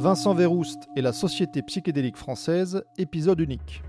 Vincent 0.00 0.32
Verroust 0.32 0.88
et 0.96 1.02
la 1.02 1.12
Société 1.12 1.60
psychédélique 1.60 2.16
française, 2.16 2.82
épisode 2.96 3.38
unique. 3.38 3.82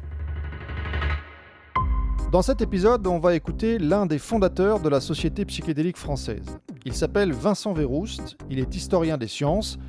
Dans 2.33 2.41
cet 2.41 2.59
épisode, 2.59 3.07
on 3.07 3.17
va 3.17 3.33
écouter 3.33 3.79
l'un 3.79 4.05
des 4.05 4.19
fondateurs 4.19 4.81
de 4.81 4.89
la 4.89 4.99
Société 4.99 5.45
psychédélique 5.45 5.95
française. 5.95 6.59
Il 6.83 6.91
s'appelle 6.91 7.31
Vincent 7.31 7.71
Verroust, 7.71 8.35
il 8.49 8.59
est 8.59 8.75
historien 8.75 9.17
des 9.17 9.29
sciences, 9.29 9.79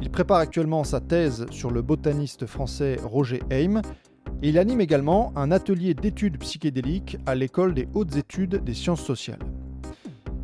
il 0.00 0.08
prépare 0.08 0.38
actuellement 0.38 0.82
sa 0.82 1.00
thèse 1.00 1.44
sur 1.50 1.70
le 1.70 1.82
botaniste 1.82 2.46
français 2.46 2.96
Roger 3.04 3.42
Heim, 3.50 3.82
et 4.40 4.48
il 4.48 4.58
anime 4.58 4.80
également 4.80 5.30
un 5.36 5.52
atelier 5.52 5.92
d'études 5.92 6.38
psychédéliques 6.38 7.18
à 7.26 7.34
l'école 7.34 7.74
des 7.74 7.86
hautes 7.92 8.16
études 8.16 8.64
des 8.64 8.74
sciences 8.74 9.04
sociales. 9.04 9.44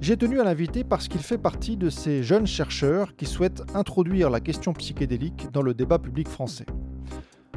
J'ai 0.03 0.17
tenu 0.17 0.41
à 0.41 0.45
l'inviter 0.45 0.83
parce 0.83 1.07
qu'il 1.07 1.21
fait 1.21 1.39
partie 1.39 1.77
de 1.77 1.89
ces 1.89 2.25
jeunes 2.25 2.49
chercheurs 2.49 3.15
qui 3.15 3.25
souhaitent 3.25 3.63
introduire 3.73 4.31
la 4.31 4.41
question 4.41 4.73
psychédélique 4.73 5.53
dans 5.53 5.63
le 5.63 5.75
débat 5.75 6.01
public 6.01 6.27
français. 6.27 6.67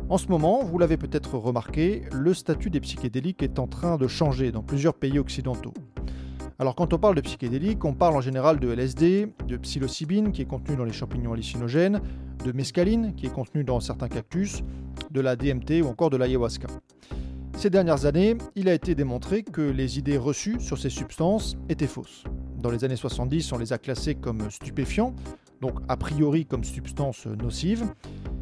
En 0.10 0.20
ce 0.20 0.28
moment, 0.28 0.64
vous 0.64 0.78
l'avez 0.78 0.96
peut-être 0.96 1.40
remarqué, 1.40 2.04
le 2.14 2.36
statut 2.36 2.70
des 2.70 2.80
psychédéliques 2.82 3.42
est 3.42 3.58
en 3.58 3.66
train 3.66 3.98
de 3.98 4.08
changer 4.08 4.52
dans 4.52 4.62
plusieurs 4.62 4.94
pays 4.94 5.18
occidentaux. 5.18 5.73
Alors 6.60 6.76
quand 6.76 6.94
on 6.94 7.00
parle 7.00 7.16
de 7.16 7.22
psychédéliques, 7.22 7.84
on 7.84 7.96
parle 7.96 8.16
en 8.16 8.22
général 8.22 8.60
de 8.60 8.72
LSD, 8.72 9.34
de 9.48 9.58
psilocybine 9.58 10.32
qui 10.32 10.44
est 10.44 10.46
contenu 10.46 10.76
dans 10.76 10.86
les 10.86 10.94
champignons 10.94 11.34
hallucinogènes, 11.34 12.00
de 12.46 12.52
mescaline 12.52 13.16
qui 13.16 13.26
est 13.26 13.34
contenu 13.34 13.64
dans 13.64 13.80
certains 13.80 14.08
cactus, 14.08 14.62
de 15.10 15.20
la 15.20 15.36
DMT 15.36 15.82
ou 15.84 15.88
encore 15.88 16.12
de 16.12 16.18
l'ayahuasca. 16.18 16.68
Ces 17.66 17.71
dernières 17.71 18.05
années, 18.05 18.38
il 18.55 18.69
a 18.69 18.75
été 18.75 18.94
démontré 18.94 19.41
que 19.41 19.63
les 19.63 19.97
idées 19.97 20.19
reçues 20.19 20.58
sur 20.59 20.77
ces 20.77 20.91
substances 20.91 21.58
étaient 21.67 21.88
fausses. 21.88 22.23
Dans 22.61 22.69
les 22.69 22.83
années 22.83 22.95
70, 22.95 23.53
on 23.53 23.58
les 23.58 23.73
a 23.73 23.80
classées 23.80 24.13
comme 24.13 24.52
stupéfiants, 24.52 25.16
donc 25.61 25.80
a 25.88 25.97
priori 25.97 26.45
comme 26.45 26.63
substances 26.63 27.25
nocives, 27.25 27.83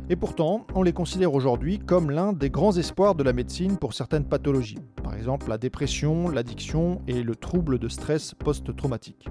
et 0.09 0.17
pourtant, 0.17 0.67
on 0.75 0.83
les 0.83 0.91
considère 0.91 1.33
aujourd'hui 1.33 1.79
comme 1.79 2.11
l'un 2.11 2.33
des 2.33 2.49
grands 2.49 2.75
espoirs 2.75 3.15
de 3.15 3.23
la 3.23 3.31
médecine 3.31 3.77
pour 3.77 3.93
certaines 3.93 4.25
pathologies, 4.25 4.79
par 5.01 5.15
exemple 5.15 5.47
la 5.47 5.57
dépression, 5.57 6.27
l'addiction 6.27 7.01
et 7.07 7.23
le 7.23 7.37
trouble 7.37 7.79
de 7.79 7.87
stress 7.87 8.33
post-traumatique. 8.33 9.29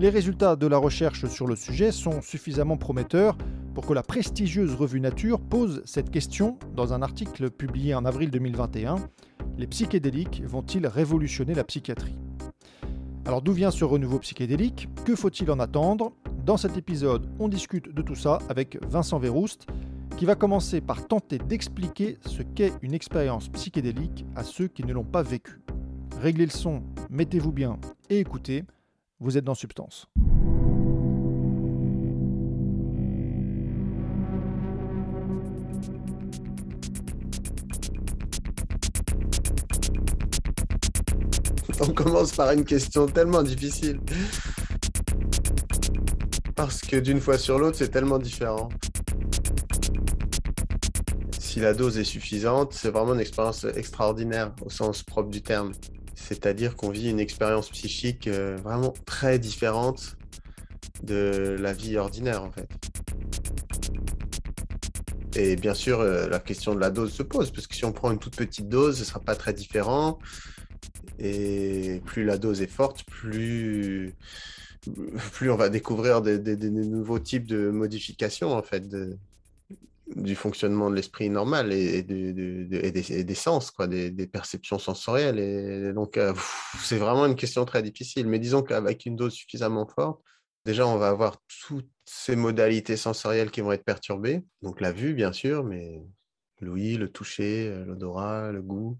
Les 0.00 0.10
résultats 0.10 0.54
de 0.54 0.66
la 0.66 0.76
recherche 0.76 1.24
sur 1.28 1.46
le 1.46 1.56
sujet 1.56 1.92
sont 1.92 2.20
suffisamment 2.20 2.76
prometteurs 2.76 3.38
pour 3.78 3.86
que 3.86 3.94
la 3.94 4.02
prestigieuse 4.02 4.74
revue 4.74 4.98
Nature 4.98 5.38
pose 5.38 5.82
cette 5.84 6.10
question 6.10 6.58
dans 6.74 6.94
un 6.94 7.00
article 7.00 7.48
publié 7.48 7.94
en 7.94 8.04
avril 8.04 8.28
2021. 8.28 8.96
Les 9.56 9.68
psychédéliques 9.68 10.42
vont-ils 10.44 10.84
révolutionner 10.84 11.54
la 11.54 11.62
psychiatrie? 11.62 12.16
Alors 13.24 13.40
d'où 13.40 13.52
vient 13.52 13.70
ce 13.70 13.84
renouveau 13.84 14.18
psychédélique? 14.18 14.88
Que 15.04 15.14
faut-il 15.14 15.48
en 15.52 15.60
attendre? 15.60 16.10
Dans 16.44 16.56
cet 16.56 16.76
épisode, 16.76 17.28
on 17.38 17.46
discute 17.46 17.94
de 17.94 18.02
tout 18.02 18.16
ça 18.16 18.40
avec 18.48 18.84
Vincent 18.84 19.20
Verroust, 19.20 19.68
qui 20.16 20.24
va 20.24 20.34
commencer 20.34 20.80
par 20.80 21.06
tenter 21.06 21.38
d'expliquer 21.38 22.18
ce 22.26 22.42
qu'est 22.42 22.72
une 22.82 22.94
expérience 22.94 23.48
psychédélique 23.48 24.26
à 24.34 24.42
ceux 24.42 24.66
qui 24.66 24.82
ne 24.82 24.92
l'ont 24.92 25.04
pas 25.04 25.22
vécue. 25.22 25.62
Réglez 26.20 26.46
le 26.46 26.50
son, 26.50 26.82
mettez-vous 27.10 27.52
bien 27.52 27.78
et 28.10 28.18
écoutez, 28.18 28.64
vous 29.20 29.38
êtes 29.38 29.44
dans 29.44 29.54
Substance. 29.54 30.08
On 41.80 41.92
commence 41.92 42.32
par 42.32 42.50
une 42.50 42.64
question 42.64 43.06
tellement 43.06 43.42
difficile. 43.42 44.00
Parce 46.56 46.80
que 46.80 46.96
d'une 46.96 47.20
fois 47.20 47.38
sur 47.38 47.58
l'autre, 47.58 47.76
c'est 47.78 47.90
tellement 47.90 48.18
différent. 48.18 48.68
Si 51.38 51.60
la 51.60 51.74
dose 51.74 51.98
est 51.98 52.04
suffisante, 52.04 52.72
c'est 52.72 52.90
vraiment 52.90 53.14
une 53.14 53.20
expérience 53.20 53.64
extraordinaire 53.64 54.52
au 54.64 54.70
sens 54.70 55.04
propre 55.04 55.30
du 55.30 55.40
terme. 55.40 55.72
C'est-à-dire 56.14 56.74
qu'on 56.74 56.90
vit 56.90 57.10
une 57.10 57.20
expérience 57.20 57.70
psychique 57.70 58.26
euh, 58.26 58.56
vraiment 58.62 58.92
très 59.06 59.38
différente 59.38 60.16
de 61.04 61.56
la 61.60 61.72
vie 61.72 61.96
ordinaire 61.96 62.42
en 62.42 62.50
fait. 62.50 62.68
Et 65.36 65.54
bien 65.54 65.74
sûr, 65.74 66.00
euh, 66.00 66.28
la 66.28 66.40
question 66.40 66.74
de 66.74 66.80
la 66.80 66.90
dose 66.90 67.12
se 67.12 67.22
pose, 67.22 67.52
parce 67.52 67.68
que 67.68 67.76
si 67.76 67.84
on 67.84 67.92
prend 67.92 68.10
une 68.10 68.18
toute 68.18 68.34
petite 68.34 68.68
dose, 68.68 68.96
ce 68.96 69.00
ne 69.00 69.06
sera 69.06 69.20
pas 69.20 69.36
très 69.36 69.52
différent. 69.52 70.18
Et 71.18 72.00
plus 72.04 72.24
la 72.24 72.38
dose 72.38 72.62
est 72.62 72.70
forte, 72.70 73.04
plus, 73.04 74.14
plus 75.32 75.50
on 75.50 75.56
va 75.56 75.68
découvrir 75.68 76.22
des, 76.22 76.38
nouveaux 76.70 77.18
types 77.18 77.46
de 77.46 77.70
modifications 77.70 78.52
en 78.52 78.62
fait 78.62 78.84
du 80.16 80.34
fonctionnement 80.34 80.90
de 80.90 80.94
l'esprit 80.94 81.28
normal 81.30 81.72
et, 81.72 81.98
et 81.98 82.02
de- 82.02 82.32
de- 82.32 82.64
de- 82.64 82.84
et 82.84 82.90
des, 82.90 83.24
des 83.24 83.34
sens, 83.34 83.70
quoi, 83.70 83.86
des, 83.86 84.10
perceptions 84.26 84.78
sensorielles. 84.78 85.38
Et 85.38 85.92
donc, 85.92 86.16
euh, 86.16 86.32
c'est 86.80 86.96
vraiment 86.96 87.26
une 87.26 87.36
question 87.36 87.64
très 87.64 87.82
difficile. 87.82 88.26
Mais 88.26 88.38
disons 88.38 88.62
qu'avec 88.62 89.06
une 89.06 89.16
dose 89.16 89.34
suffisamment 89.34 89.86
forte, 89.86 90.20
déjà, 90.64 90.86
on 90.86 90.96
va 90.96 91.08
avoir 91.08 91.42
toutes 91.66 91.90
ces 92.04 92.36
modalités 92.36 92.96
sensorielles 92.96 93.50
qui 93.50 93.60
vont 93.60 93.72
être 93.72 93.84
perturbées. 93.84 94.42
Donc, 94.62 94.80
la 94.80 94.92
vue, 94.92 95.14
bien 95.14 95.32
sûr, 95.32 95.64
mais 95.64 96.00
l'ouïe, 96.60 96.96
le 96.96 97.08
toucher, 97.08 97.68
euh, 97.68 97.84
l'odorat, 97.84 98.52
le 98.52 98.62
goût, 98.62 98.98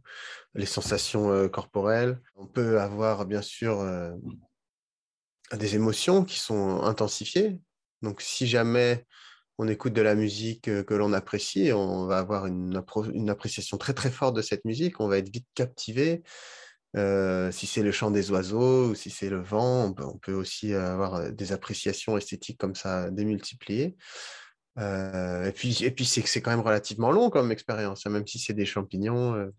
les 0.54 0.66
sensations 0.66 1.30
euh, 1.30 1.48
corporelles. 1.48 2.20
On 2.36 2.46
peut 2.46 2.80
avoir, 2.80 3.26
bien 3.26 3.42
sûr, 3.42 3.80
euh, 3.80 4.12
des 5.52 5.74
émotions 5.74 6.24
qui 6.24 6.38
sont 6.38 6.82
intensifiées. 6.82 7.58
Donc, 8.02 8.20
si 8.20 8.46
jamais 8.46 9.06
on 9.58 9.66
écoute 9.66 9.92
de 9.92 10.02
la 10.02 10.14
musique 10.14 10.62
que 10.62 10.94
l'on 10.94 11.12
apprécie, 11.12 11.72
on 11.72 12.06
va 12.06 12.18
avoir 12.18 12.46
une, 12.46 12.76
appréciation 13.28 13.76
très 13.76 13.92
très 13.92 14.10
forte 14.10 14.36
de 14.36 14.42
cette 14.42 14.64
musique, 14.64 15.00
on 15.00 15.08
va 15.08 15.18
être 15.18 15.30
vite 15.32 15.48
captivé. 15.54 16.22
Si 16.94 17.66
c'est 17.66 17.82
le 17.82 17.90
chant 17.90 18.12
des 18.12 18.30
oiseaux 18.30 18.90
ou 18.90 18.94
si 18.94 19.10
c'est 19.10 19.28
le 19.28 19.40
vent, 19.42 19.94
on 19.98 20.18
peut, 20.18 20.32
aussi 20.32 20.74
avoir 20.74 21.32
des 21.32 21.50
appréciations 21.50 22.16
esthétiques 22.16 22.58
comme 22.58 22.76
ça 22.76 23.10
démultipliées. 23.10 23.96
Euh, 24.78 25.46
et 25.46 25.52
puis, 25.52 25.84
et 25.84 25.90
puis 25.90 26.04
c'est 26.04 26.40
quand 26.40 26.50
même 26.50 26.60
relativement 26.60 27.10
long 27.10 27.30
comme 27.30 27.50
expérience, 27.50 28.06
hein, 28.06 28.10
même 28.10 28.26
si 28.26 28.38
c'est 28.38 28.54
des 28.54 28.66
champignons. 28.66 29.34
euh, 29.34 29.50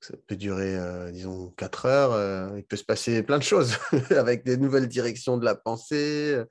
ça 0.00 0.14
peut 0.26 0.36
durer, 0.36 0.76
euh, 0.76 1.10
disons, 1.10 1.50
4 1.58 1.86
heures. 1.86 2.56
il 2.56 2.64
peut 2.64 2.76
se 2.76 2.84
passer 2.84 3.22
plein 3.22 3.38
de 3.38 3.42
choses 3.42 3.76
avec 4.10 4.44
des 4.44 4.56
nouvelles 4.56 4.88
directions 4.88 5.36
de 5.36 5.44
la 5.44 5.54
pensée. 5.54 6.42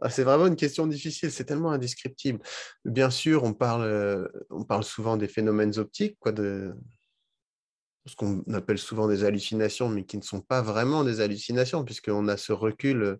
Ah, 0.00 0.08
C'est 0.08 0.22
vraiment 0.22 0.46
une 0.46 0.56
question 0.56 0.86
difficile, 0.86 1.30
c'est 1.30 1.44
tellement 1.44 1.72
indescriptible. 1.72 2.40
Bien 2.86 3.10
sûr, 3.10 3.44
on 3.44 3.52
parle, 3.52 4.30
on 4.48 4.64
parle 4.64 4.84
souvent 4.84 5.18
des 5.18 5.28
phénomènes 5.28 5.78
optiques, 5.78 6.16
quoi, 6.18 6.32
de 6.32 6.74
ce 8.06 8.16
qu'on 8.16 8.42
appelle 8.54 8.78
souvent 8.78 9.06
des 9.06 9.22
hallucinations, 9.22 9.90
mais 9.90 10.04
qui 10.04 10.16
ne 10.16 10.22
sont 10.22 10.40
pas 10.40 10.62
vraiment 10.62 11.04
des 11.04 11.20
hallucinations, 11.20 11.84
puisqu'on 11.84 12.26
a 12.28 12.38
ce 12.38 12.52
recul 12.52 13.18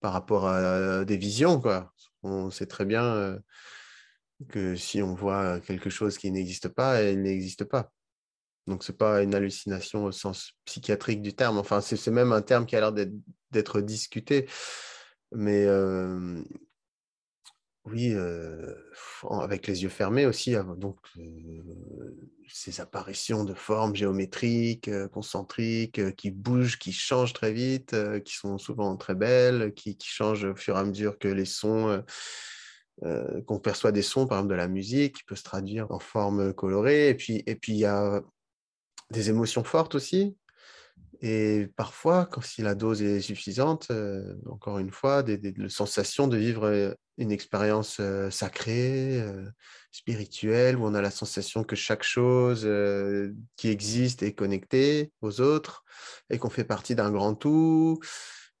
par 0.00 0.12
rapport 0.12 0.48
à 0.48 1.04
des 1.04 1.16
visions. 1.16 1.60
Quoi. 1.60 1.92
On 2.22 2.50
sait 2.50 2.66
très 2.66 2.84
bien 2.84 3.04
euh, 3.04 3.38
que 4.48 4.76
si 4.76 5.02
on 5.02 5.14
voit 5.14 5.60
quelque 5.60 5.90
chose 5.90 6.18
qui 6.18 6.30
n'existe 6.30 6.68
pas, 6.68 7.02
elle 7.02 7.22
n'existe 7.22 7.64
pas. 7.64 7.90
Donc, 8.66 8.84
ce 8.84 8.92
n'est 8.92 8.98
pas 8.98 9.22
une 9.22 9.34
hallucination 9.34 10.04
au 10.04 10.12
sens 10.12 10.52
psychiatrique 10.64 11.22
du 11.22 11.34
terme. 11.34 11.58
Enfin, 11.58 11.80
c'est 11.80 12.10
même 12.10 12.32
un 12.32 12.42
terme 12.42 12.66
qui 12.66 12.76
a 12.76 12.80
l'air 12.80 12.92
d'être 13.50 13.80
discuté. 13.80 14.46
Mais 15.32 15.64
euh, 15.66 16.42
oui, 17.90 18.14
avec 19.30 19.66
les 19.66 19.82
yeux 19.82 19.88
fermés 19.88 20.26
aussi, 20.26 20.54
donc 20.76 20.96
ces 22.48 22.80
apparitions 22.80 23.44
de 23.44 23.54
formes 23.54 23.94
géométriques, 23.94 24.90
concentriques, 25.12 26.14
qui 26.16 26.30
bougent, 26.30 26.78
qui 26.78 26.92
changent 26.92 27.32
très 27.32 27.52
vite, 27.52 27.94
qui 28.24 28.34
sont 28.34 28.58
souvent 28.58 28.96
très 28.96 29.14
belles, 29.14 29.72
qui, 29.74 29.96
changent 30.00 30.44
au 30.44 30.56
fur 30.56 30.76
et 30.76 30.80
à 30.80 30.84
mesure 30.84 31.18
que 31.18 31.28
les 31.28 31.44
sons, 31.44 32.02
qu'on 33.46 33.58
perçoit 33.58 33.92
des 33.92 34.02
sons, 34.02 34.26
par 34.26 34.38
exemple 34.38 34.52
de 34.52 34.58
la 34.58 34.68
musique, 34.68 35.16
qui 35.16 35.24
peut 35.24 35.36
se 35.36 35.44
traduire 35.44 35.90
en 35.90 35.98
formes 35.98 36.52
colorées. 36.52 37.10
Et 37.10 37.14
puis, 37.14 37.42
et 37.46 37.54
puis 37.54 37.72
il 37.72 37.78
y 37.78 37.84
a 37.84 38.22
des 39.10 39.30
émotions 39.30 39.64
fortes 39.64 39.94
aussi. 39.94 40.36
Et 41.20 41.68
parfois, 41.76 42.26
quand 42.26 42.42
si 42.42 42.62
la 42.62 42.74
dose 42.76 43.02
est 43.02 43.20
suffisante, 43.20 43.88
euh, 43.90 44.34
encore 44.48 44.78
une 44.78 44.92
fois, 44.92 45.22
des, 45.24 45.36
des- 45.36 45.68
sensations 45.68 46.28
de 46.28 46.36
vivre 46.36 46.64
euh, 46.64 46.92
une 47.16 47.32
expérience 47.32 47.96
euh, 47.98 48.30
sacrée, 48.30 49.20
spirituelle, 49.90 50.76
où 50.76 50.86
on 50.86 50.94
a 50.94 51.02
la 51.02 51.10
sensation 51.10 51.64
que 51.64 51.74
chaque 51.74 52.04
chose 52.04 52.68
qui 53.56 53.68
existe 53.68 54.22
est 54.22 54.34
connectée 54.34 55.12
aux 55.20 55.40
autres 55.40 55.84
et 56.30 56.38
qu'on 56.38 56.50
fait 56.50 56.64
partie 56.64 56.94
d'un 56.94 57.10
grand 57.10 57.34
tout. 57.34 57.98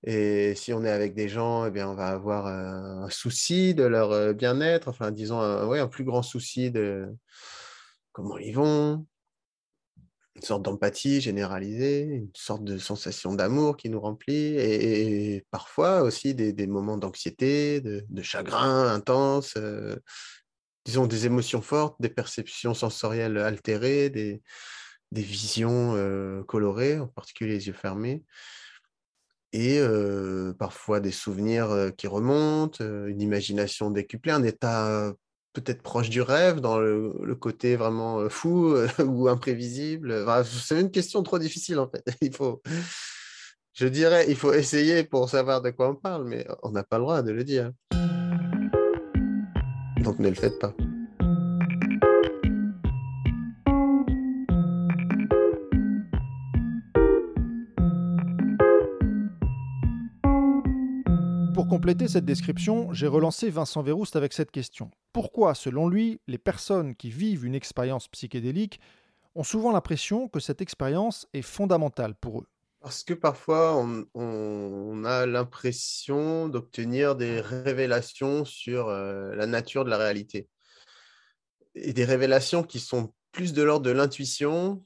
Et 0.04 0.54
si 0.56 0.72
on 0.72 0.84
est 0.84 0.90
avec 0.90 1.14
des 1.14 1.28
gens, 1.28 1.66
eh 1.66 1.70
bien, 1.70 1.88
on 1.88 1.94
va 1.94 2.08
avoir 2.08 2.46
un 2.46 3.10
souci 3.10 3.74
de 3.74 3.84
leur 3.84 4.34
bien-être, 4.34 4.88
enfin, 4.88 5.12
disons, 5.12 5.40
un, 5.40 5.66
ouais, 5.66 5.78
un 5.80 5.88
plus 5.88 6.04
grand 6.04 6.22
souci 6.22 6.70
de 6.72 7.08
comment 8.12 8.38
ils 8.38 8.54
vont, 8.54 9.06
une 10.38 10.44
sorte 10.44 10.62
d'empathie 10.62 11.20
généralisée, 11.20 12.02
une 12.02 12.30
sorte 12.34 12.62
de 12.62 12.78
sensation 12.78 13.34
d'amour 13.34 13.76
qui 13.76 13.90
nous 13.90 14.00
remplit, 14.00 14.54
et, 14.56 15.44
parfois 15.50 16.02
aussi 16.02 16.34
des, 16.34 16.66
moments 16.68 16.96
d'anxiété, 16.96 17.80
de, 17.80 18.22
chagrin 18.22 18.86
intense, 18.86 19.54
euh, 19.56 19.96
disons 20.84 21.06
des 21.06 21.26
émotions 21.26 21.60
fortes, 21.60 21.96
des 22.00 22.08
perceptions 22.08 22.72
sensorielles 22.72 23.36
altérées, 23.38 24.10
des, 24.10 24.40
visions 25.12 25.94
euh, 25.96 26.44
colorées, 26.44 27.00
en 27.00 27.08
particulier 27.08 27.54
les 27.54 27.66
yeux 27.66 27.72
fermés, 27.72 28.22
et 29.52 29.78
euh, 29.80 30.52
parfois 30.52 31.00
des 31.00 31.10
souvenirs 31.10 31.90
qui 31.96 32.06
remontent, 32.06 32.84
une 32.84 33.20
imagination 33.20 33.90
décuplée, 33.90 34.30
un 34.30 34.44
état 34.44 35.12
peut-être 35.60 35.82
proche 35.82 36.10
du 36.10 36.22
rêve, 36.22 36.60
dans 36.60 36.78
le, 36.78 37.34
côté 37.38 37.76
vraiment 37.76 38.20
euh, 38.20 38.28
fou 38.28 38.72
euh, 38.74 38.88
ou 39.04 39.28
imprévisible. 39.28 40.24
c'est 40.44 40.80
une 40.80 40.90
question 40.90 41.22
trop 41.22 41.38
difficile 41.38 41.78
en 41.78 41.88
fait. 41.88 42.04
Il 42.20 42.34
faut, 42.34 42.62
je 43.74 43.86
dirais, 43.86 44.26
il 44.28 44.36
faut 44.36 44.52
essayer 44.52 45.04
pour 45.04 45.30
savoir 45.30 45.62
de 45.62 45.70
quoi 45.70 45.90
on 45.90 45.94
parle, 45.94 46.24
mais 46.24 46.46
on 46.62 46.70
n'a 46.70 46.82
pas 46.82 46.98
le 46.98 47.04
droit 47.04 47.22
de 47.22 47.30
le 47.30 47.44
dire. 47.44 47.70
Donc 50.02 50.18
ne 50.18 50.28
le 50.28 50.34
faites 50.34 50.58
pas. 50.58 50.74
Compléter 61.88 62.12
cette 62.12 62.26
description, 62.26 62.92
j'ai 62.92 63.06
relancé 63.06 63.48
Vincent 63.48 63.82
Verrouste 63.82 64.14
avec 64.14 64.34
cette 64.34 64.50
question. 64.50 64.90
Pourquoi, 65.14 65.54
selon 65.54 65.88
lui, 65.88 66.20
les 66.26 66.36
personnes 66.36 66.94
qui 66.94 67.08
vivent 67.08 67.46
une 67.46 67.54
expérience 67.54 68.08
psychédélique 68.08 68.78
ont 69.34 69.42
souvent 69.42 69.72
l'impression 69.72 70.28
que 70.28 70.38
cette 70.38 70.60
expérience 70.60 71.26
est 71.32 71.40
fondamentale 71.40 72.14
pour 72.14 72.40
eux? 72.40 72.46
Parce 72.82 73.04
que 73.04 73.14
parfois, 73.14 73.82
on, 74.12 75.04
a 75.06 75.24
l'impression 75.24 76.48
d'obtenir 76.48 77.16
des 77.16 77.40
révélations 77.40 78.44
sur 78.44 78.88
euh, 78.88 79.34
la 79.34 79.46
nature 79.46 79.86
de 79.86 79.90
la 79.90 79.96
réalité. 79.96 80.46
Et 81.74 81.94
des 81.94 82.04
révélations 82.04 82.64
qui 82.64 82.80
sont 82.80 83.14
plus 83.32 83.54
de 83.54 83.62
l'ordre 83.62 83.86
de 83.86 83.92
l'intuition 83.92 84.84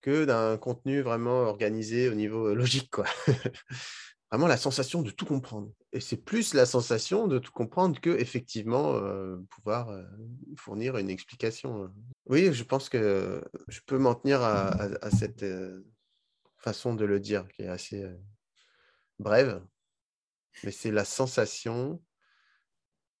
que 0.00 0.24
d'un 0.24 0.56
contenu 0.56 1.02
vraiment 1.02 1.42
organisé 1.42 2.08
au 2.08 2.14
niveau 2.14 2.54
logique. 2.54 2.90
Quoi. 2.90 3.04
vraiment 4.30 4.46
la 4.46 4.56
sensation 4.56 5.02
de 5.02 5.10
tout 5.10 5.26
comprendre. 5.26 5.70
Et 5.92 6.00
c'est 6.00 6.16
plus 6.16 6.54
la 6.54 6.66
sensation 6.66 7.26
de 7.26 7.38
tout 7.38 7.50
comprendre 7.50 8.00
que 8.00 8.10
effectivement 8.10 8.94
euh, 8.94 9.36
pouvoir 9.50 9.88
euh, 9.88 10.04
fournir 10.56 10.96
une 10.96 11.10
explication. 11.10 11.84
Hein. 11.84 11.94
Oui, 12.26 12.52
je 12.52 12.62
pense 12.62 12.88
que 12.88 13.42
je 13.66 13.80
peux 13.86 13.98
m'en 13.98 14.14
tenir 14.14 14.40
à, 14.40 15.10
cette 15.10 15.42
euh, 15.42 15.84
façon 16.58 16.94
de 16.94 17.04
le 17.04 17.18
dire 17.18 17.48
qui 17.48 17.62
est 17.62 17.68
assez 17.68 18.08
brève, 19.18 19.64
mais 20.62 20.70
c'est 20.70 20.92
la 20.92 21.04
sensation 21.04 22.00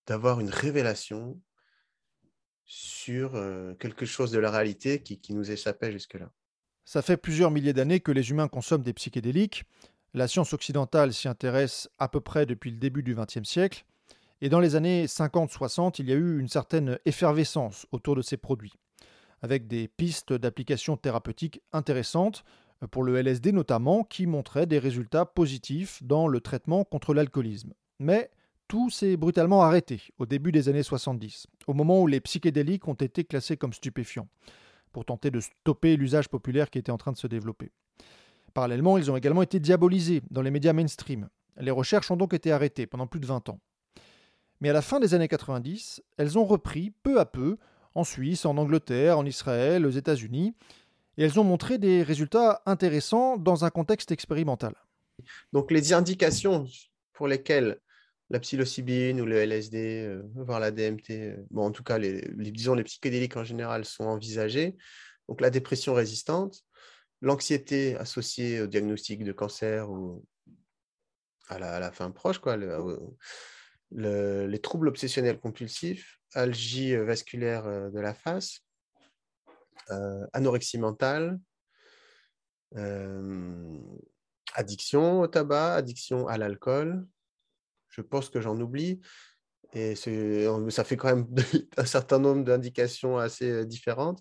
d'avoir 0.06 0.38
une 0.40 0.50
révélation 0.50 1.40
sur 2.64 3.32
quelque 3.80 4.06
chose 4.06 4.30
de 4.30 4.38
la 4.38 4.50
réalité 4.50 5.02
qui, 5.02 5.20
qui 5.20 5.34
nous 5.34 5.50
échappait 5.50 5.90
jusque-là. 5.90 6.30
Ça 6.84 7.02
fait 7.02 7.16
plusieurs 7.16 7.50
milliers 7.50 7.72
d'années 7.72 8.00
que 8.00 8.12
les 8.12 8.30
humains 8.30 8.48
consomment 8.48 8.82
des 8.82 8.92
psychédéliques. 8.92 9.64
La 10.12 10.26
science 10.26 10.52
occidentale 10.52 11.12
s'y 11.12 11.28
intéresse 11.28 11.88
à 12.00 12.08
peu 12.08 12.20
près 12.20 12.44
depuis 12.44 12.72
le 12.72 12.78
début 12.78 13.04
du 13.04 13.14
XXe 13.14 13.48
siècle, 13.48 13.84
et 14.40 14.48
dans 14.48 14.58
les 14.58 14.74
années 14.74 15.06
50-60, 15.06 15.96
il 16.00 16.08
y 16.08 16.12
a 16.12 16.16
eu 16.16 16.40
une 16.40 16.48
certaine 16.48 16.98
effervescence 17.04 17.86
autour 17.92 18.16
de 18.16 18.22
ces 18.22 18.36
produits, 18.36 18.72
avec 19.40 19.68
des 19.68 19.86
pistes 19.86 20.32
d'application 20.32 20.96
thérapeutique 20.96 21.62
intéressantes, 21.72 22.42
pour 22.90 23.04
le 23.04 23.16
LSD 23.18 23.52
notamment, 23.52 24.02
qui 24.02 24.26
montraient 24.26 24.66
des 24.66 24.80
résultats 24.80 25.26
positifs 25.26 26.02
dans 26.02 26.26
le 26.26 26.40
traitement 26.40 26.82
contre 26.82 27.14
l'alcoolisme. 27.14 27.72
Mais 28.00 28.30
tout 28.66 28.90
s'est 28.90 29.16
brutalement 29.16 29.62
arrêté 29.62 30.00
au 30.18 30.26
début 30.26 30.50
des 30.50 30.68
années 30.68 30.82
70, 30.82 31.46
au 31.68 31.74
moment 31.74 32.00
où 32.00 32.08
les 32.08 32.20
psychédéliques 32.20 32.88
ont 32.88 32.94
été 32.94 33.22
classés 33.22 33.56
comme 33.56 33.72
stupéfiants, 33.72 34.28
pour 34.92 35.04
tenter 35.04 35.30
de 35.30 35.38
stopper 35.38 35.96
l'usage 35.96 36.28
populaire 36.28 36.68
qui 36.68 36.78
était 36.78 36.90
en 36.90 36.98
train 36.98 37.12
de 37.12 37.16
se 37.16 37.28
développer. 37.28 37.70
Parallèlement, 38.54 38.98
ils 38.98 39.10
ont 39.10 39.16
également 39.16 39.42
été 39.42 39.60
diabolisés 39.60 40.22
dans 40.30 40.42
les 40.42 40.50
médias 40.50 40.72
mainstream. 40.72 41.28
Les 41.58 41.70
recherches 41.70 42.10
ont 42.10 42.16
donc 42.16 42.34
été 42.34 42.52
arrêtées 42.52 42.86
pendant 42.86 43.06
plus 43.06 43.20
de 43.20 43.26
20 43.26 43.48
ans. 43.48 43.60
Mais 44.60 44.70
à 44.70 44.72
la 44.72 44.82
fin 44.82 45.00
des 45.00 45.14
années 45.14 45.28
90, 45.28 46.02
elles 46.18 46.38
ont 46.38 46.44
repris 46.44 46.92
peu 47.02 47.18
à 47.18 47.26
peu 47.26 47.56
en 47.94 48.04
Suisse, 48.04 48.44
en 48.44 48.56
Angleterre, 48.56 49.18
en 49.18 49.26
Israël, 49.26 49.86
aux 49.86 49.90
États-Unis, 49.90 50.54
et 51.16 51.24
elles 51.24 51.40
ont 51.40 51.44
montré 51.44 51.78
des 51.78 52.02
résultats 52.02 52.62
intéressants 52.66 53.36
dans 53.36 53.64
un 53.64 53.70
contexte 53.70 54.12
expérimental. 54.12 54.74
Donc 55.52 55.70
les 55.70 55.92
indications 55.92 56.66
pour 57.12 57.28
lesquelles 57.28 57.78
la 58.30 58.38
psilocybine 58.38 59.20
ou 59.20 59.26
le 59.26 59.36
LSD, 59.36 60.04
euh, 60.06 60.22
voire 60.34 60.60
la 60.60 60.70
DMT, 60.70 61.10
euh, 61.10 61.36
bon, 61.50 61.66
en 61.66 61.70
tout 61.72 61.82
cas, 61.82 61.98
les, 61.98 62.22
disons 62.36 62.74
les 62.74 62.84
psychédéliques 62.84 63.36
en 63.36 63.44
général 63.44 63.84
sont 63.84 64.04
envisagés. 64.04 64.76
Donc 65.28 65.40
la 65.40 65.50
dépression 65.50 65.94
résistante, 65.94 66.62
l'anxiété 67.20 67.96
associée 67.96 68.60
au 68.60 68.66
diagnostic 68.66 69.24
de 69.24 69.32
cancer 69.32 69.90
ou 69.90 70.24
à 71.48 71.58
la, 71.58 71.90
fin 71.90 72.10
proche, 72.10 72.38
quoi, 72.38 72.56
les 73.90 74.60
troubles 74.60 74.88
obsessionnels 74.88 75.40
compulsifs, 75.40 76.20
algie 76.32 76.94
vasculaire 76.96 77.66
euh, 77.66 77.90
de 77.90 77.98
la 77.98 78.14
face, 78.14 78.60
euh, 79.90 80.26
anorexie 80.32 80.78
mentale, 80.78 81.40
euh, 82.76 83.78
addiction 84.54 85.22
au 85.22 85.26
tabac, 85.26 85.74
addiction 85.74 86.28
à 86.28 86.38
l'alcool. 86.38 87.06
Je 87.88 88.00
pense 88.00 88.30
que 88.30 88.40
j'en 88.40 88.58
oublie. 88.60 89.00
Et 89.72 89.94
ça 89.96 90.84
fait 90.84 90.96
quand 90.96 91.14
même 91.14 91.28
un 91.76 91.84
certain 91.84 92.18
nombre 92.18 92.44
d'indications 92.44 93.18
assez 93.18 93.64
différentes 93.66 94.20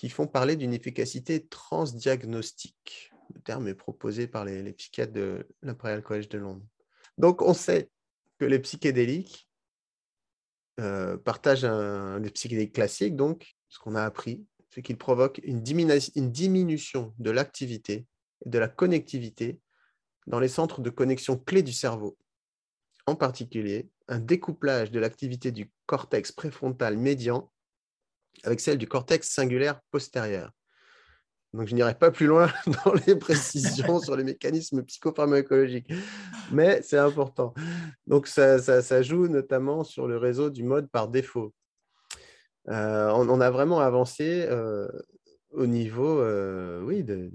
qui 0.00 0.08
font 0.08 0.26
parler 0.26 0.56
d'une 0.56 0.72
efficacité 0.72 1.46
transdiagnostique. 1.46 3.12
Le 3.34 3.42
terme 3.42 3.68
est 3.68 3.74
proposé 3.74 4.26
par 4.26 4.46
les, 4.46 4.72
psychiatres 4.72 5.12
de 5.12 5.46
l'Imperial 5.60 6.02
College 6.02 6.30
de 6.30 6.38
Londres. 6.38 6.64
Donc, 7.18 7.42
on 7.42 7.52
sait 7.52 7.90
que 8.38 8.46
les 8.46 8.60
psychédéliques 8.60 9.46
euh, 10.80 11.18
partagent 11.18 11.66
un, 11.66 12.18
les 12.18 12.30
psychédéliques 12.30 12.72
classiques, 12.72 13.14
donc, 13.14 13.54
ce 13.68 13.78
qu'on 13.78 13.94
a 13.94 14.02
appris, 14.02 14.42
c'est 14.70 14.80
qu'ils 14.80 14.96
provoquent 14.96 15.42
une 15.44 15.60
diminution 15.60 17.12
de 17.18 17.30
l'activité 17.30 18.06
et 18.46 18.48
de 18.48 18.58
la 18.58 18.68
connectivité 18.68 19.60
dans 20.26 20.40
les 20.40 20.48
centres 20.48 20.80
de 20.80 20.88
connexion 20.88 21.36
clés 21.36 21.62
du 21.62 21.74
cerveau. 21.74 22.16
En 23.04 23.16
particulier, 23.16 23.90
un 24.08 24.18
découplage 24.18 24.92
de 24.92 24.98
l'activité 24.98 25.52
du 25.52 25.70
cortex 25.84 26.32
préfrontal 26.32 26.96
médian 26.96 27.52
avec 28.44 28.60
celle 28.60 28.78
du 28.78 28.86
cortex 28.86 29.28
singulaire 29.28 29.80
postérieur. 29.90 30.52
Donc, 31.52 31.66
je 31.66 31.74
n'irai 31.74 31.94
pas 31.94 32.12
plus 32.12 32.26
loin 32.26 32.48
dans 32.84 32.94
les 33.06 33.16
précisions 33.16 33.98
sur 33.98 34.16
les 34.16 34.22
mécanismes 34.22 34.84
psychopharmacologiques, 34.84 35.92
mais 36.52 36.80
c'est 36.82 36.98
important. 36.98 37.52
Donc, 38.06 38.28
ça, 38.28 39.02
joue 39.02 39.26
notamment 39.26 39.82
sur 39.82 40.06
le 40.06 40.16
réseau 40.16 40.50
du 40.50 40.62
mode 40.62 40.88
par 40.88 41.08
défaut. 41.08 41.52
Euh, 42.68 43.10
on, 43.10 43.40
a 43.40 43.50
vraiment 43.50 43.80
avancé 43.80 44.46
euh, 44.48 44.86
au 45.50 45.66
niveau 45.66 46.20
euh, 46.20 46.80
oui, 46.82 47.02
de 47.02 47.32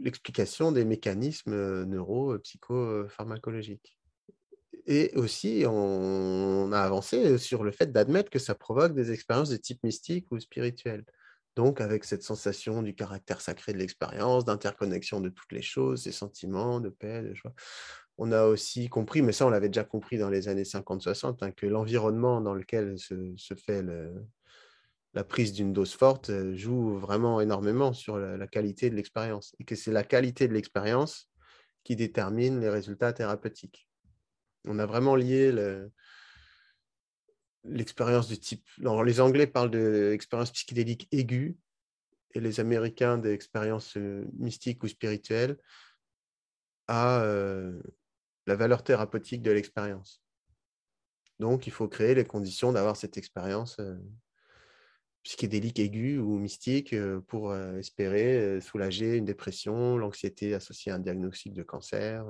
l'explication 0.00 0.70
des 0.70 0.84
mécanismes 0.84 1.84
neuro-psychopharmacologiques. 1.84 3.95
Et 4.86 5.12
aussi, 5.16 5.64
on 5.66 6.70
a 6.72 6.80
avancé 6.80 7.38
sur 7.38 7.64
le 7.64 7.72
fait 7.72 7.90
d'admettre 7.90 8.30
que 8.30 8.38
ça 8.38 8.54
provoque 8.54 8.94
des 8.94 9.10
expériences 9.10 9.48
de 9.48 9.56
type 9.56 9.82
mystique 9.82 10.30
ou 10.30 10.38
spirituel. 10.38 11.04
Donc, 11.56 11.80
avec 11.80 12.04
cette 12.04 12.22
sensation 12.22 12.82
du 12.82 12.94
caractère 12.94 13.40
sacré 13.40 13.72
de 13.72 13.78
l'expérience, 13.78 14.44
d'interconnexion 14.44 15.20
de 15.20 15.30
toutes 15.30 15.52
les 15.52 15.62
choses, 15.62 16.04
des 16.04 16.12
sentiments, 16.12 16.80
de 16.80 16.90
paix, 16.90 17.22
de 17.22 17.34
joie. 17.34 17.54
On 18.18 18.30
a 18.30 18.44
aussi 18.44 18.88
compris, 18.88 19.22
mais 19.22 19.32
ça, 19.32 19.46
on 19.46 19.50
l'avait 19.50 19.68
déjà 19.68 19.84
compris 19.84 20.18
dans 20.18 20.30
les 20.30 20.48
années 20.48 20.64
50-60, 20.64 21.38
hein, 21.40 21.50
que 21.50 21.66
l'environnement 21.66 22.40
dans 22.40 22.54
lequel 22.54 22.98
se, 22.98 23.54
fait 23.54 23.82
la 25.14 25.24
prise 25.24 25.52
d'une 25.52 25.72
dose 25.72 25.94
forte 25.94 26.30
euh, 26.30 26.54
joue 26.54 26.98
vraiment 26.98 27.40
énormément 27.40 27.94
sur 27.94 28.18
la 28.18 28.46
qualité 28.46 28.90
de 28.90 28.94
l'expérience. 28.94 29.54
Et 29.58 29.64
que 29.64 29.74
c'est 29.74 29.92
la 29.92 30.04
qualité 30.04 30.46
de 30.46 30.52
l'expérience 30.52 31.30
qui 31.84 31.96
détermine 31.96 32.60
les 32.60 32.68
résultats 32.68 33.12
thérapeutiques 33.14 33.85
on 34.66 34.78
a 34.78 34.86
vraiment 34.86 35.16
lié 35.16 35.52
l'expérience 37.64 38.28
du 38.28 38.38
type. 38.38 38.66
les 38.78 39.20
Anglais 39.20 39.46
parlent 39.46 39.70
d'expérience 39.70 40.50
psychédélique 40.52 41.08
aiguë 41.12 41.56
et 42.34 42.40
les 42.40 42.60
Américains 42.60 43.18
d'expérience 43.18 43.96
mystique 44.38 44.82
ou 44.82 44.88
spirituelle 44.88 45.58
à 46.88 47.24
la 48.46 48.56
valeur 48.56 48.84
thérapeutique 48.84 49.42
de 49.42 49.50
l'expérience. 49.50 50.22
Donc, 51.38 51.66
il 51.66 51.72
faut 51.72 51.88
créer 51.88 52.14
les 52.14 52.24
conditions 52.24 52.72
d'avoir 52.72 52.96
cette 52.96 53.16
expérience 53.16 53.78
psychédélique 55.22 55.80
aiguë 55.80 56.18
ou 56.18 56.38
mystique 56.38 56.94
pour 57.26 57.54
espérer 57.54 58.60
soulager 58.60 59.16
une 59.16 59.24
dépression, 59.24 59.98
l'anxiété 59.98 60.54
associée 60.54 60.92
à 60.92 60.96
un 60.96 61.00
diagnostic 61.00 61.52
de 61.52 61.62
cancer. 61.62 62.26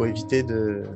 Faut 0.00 0.06
éviter 0.06 0.42
de, 0.42 0.86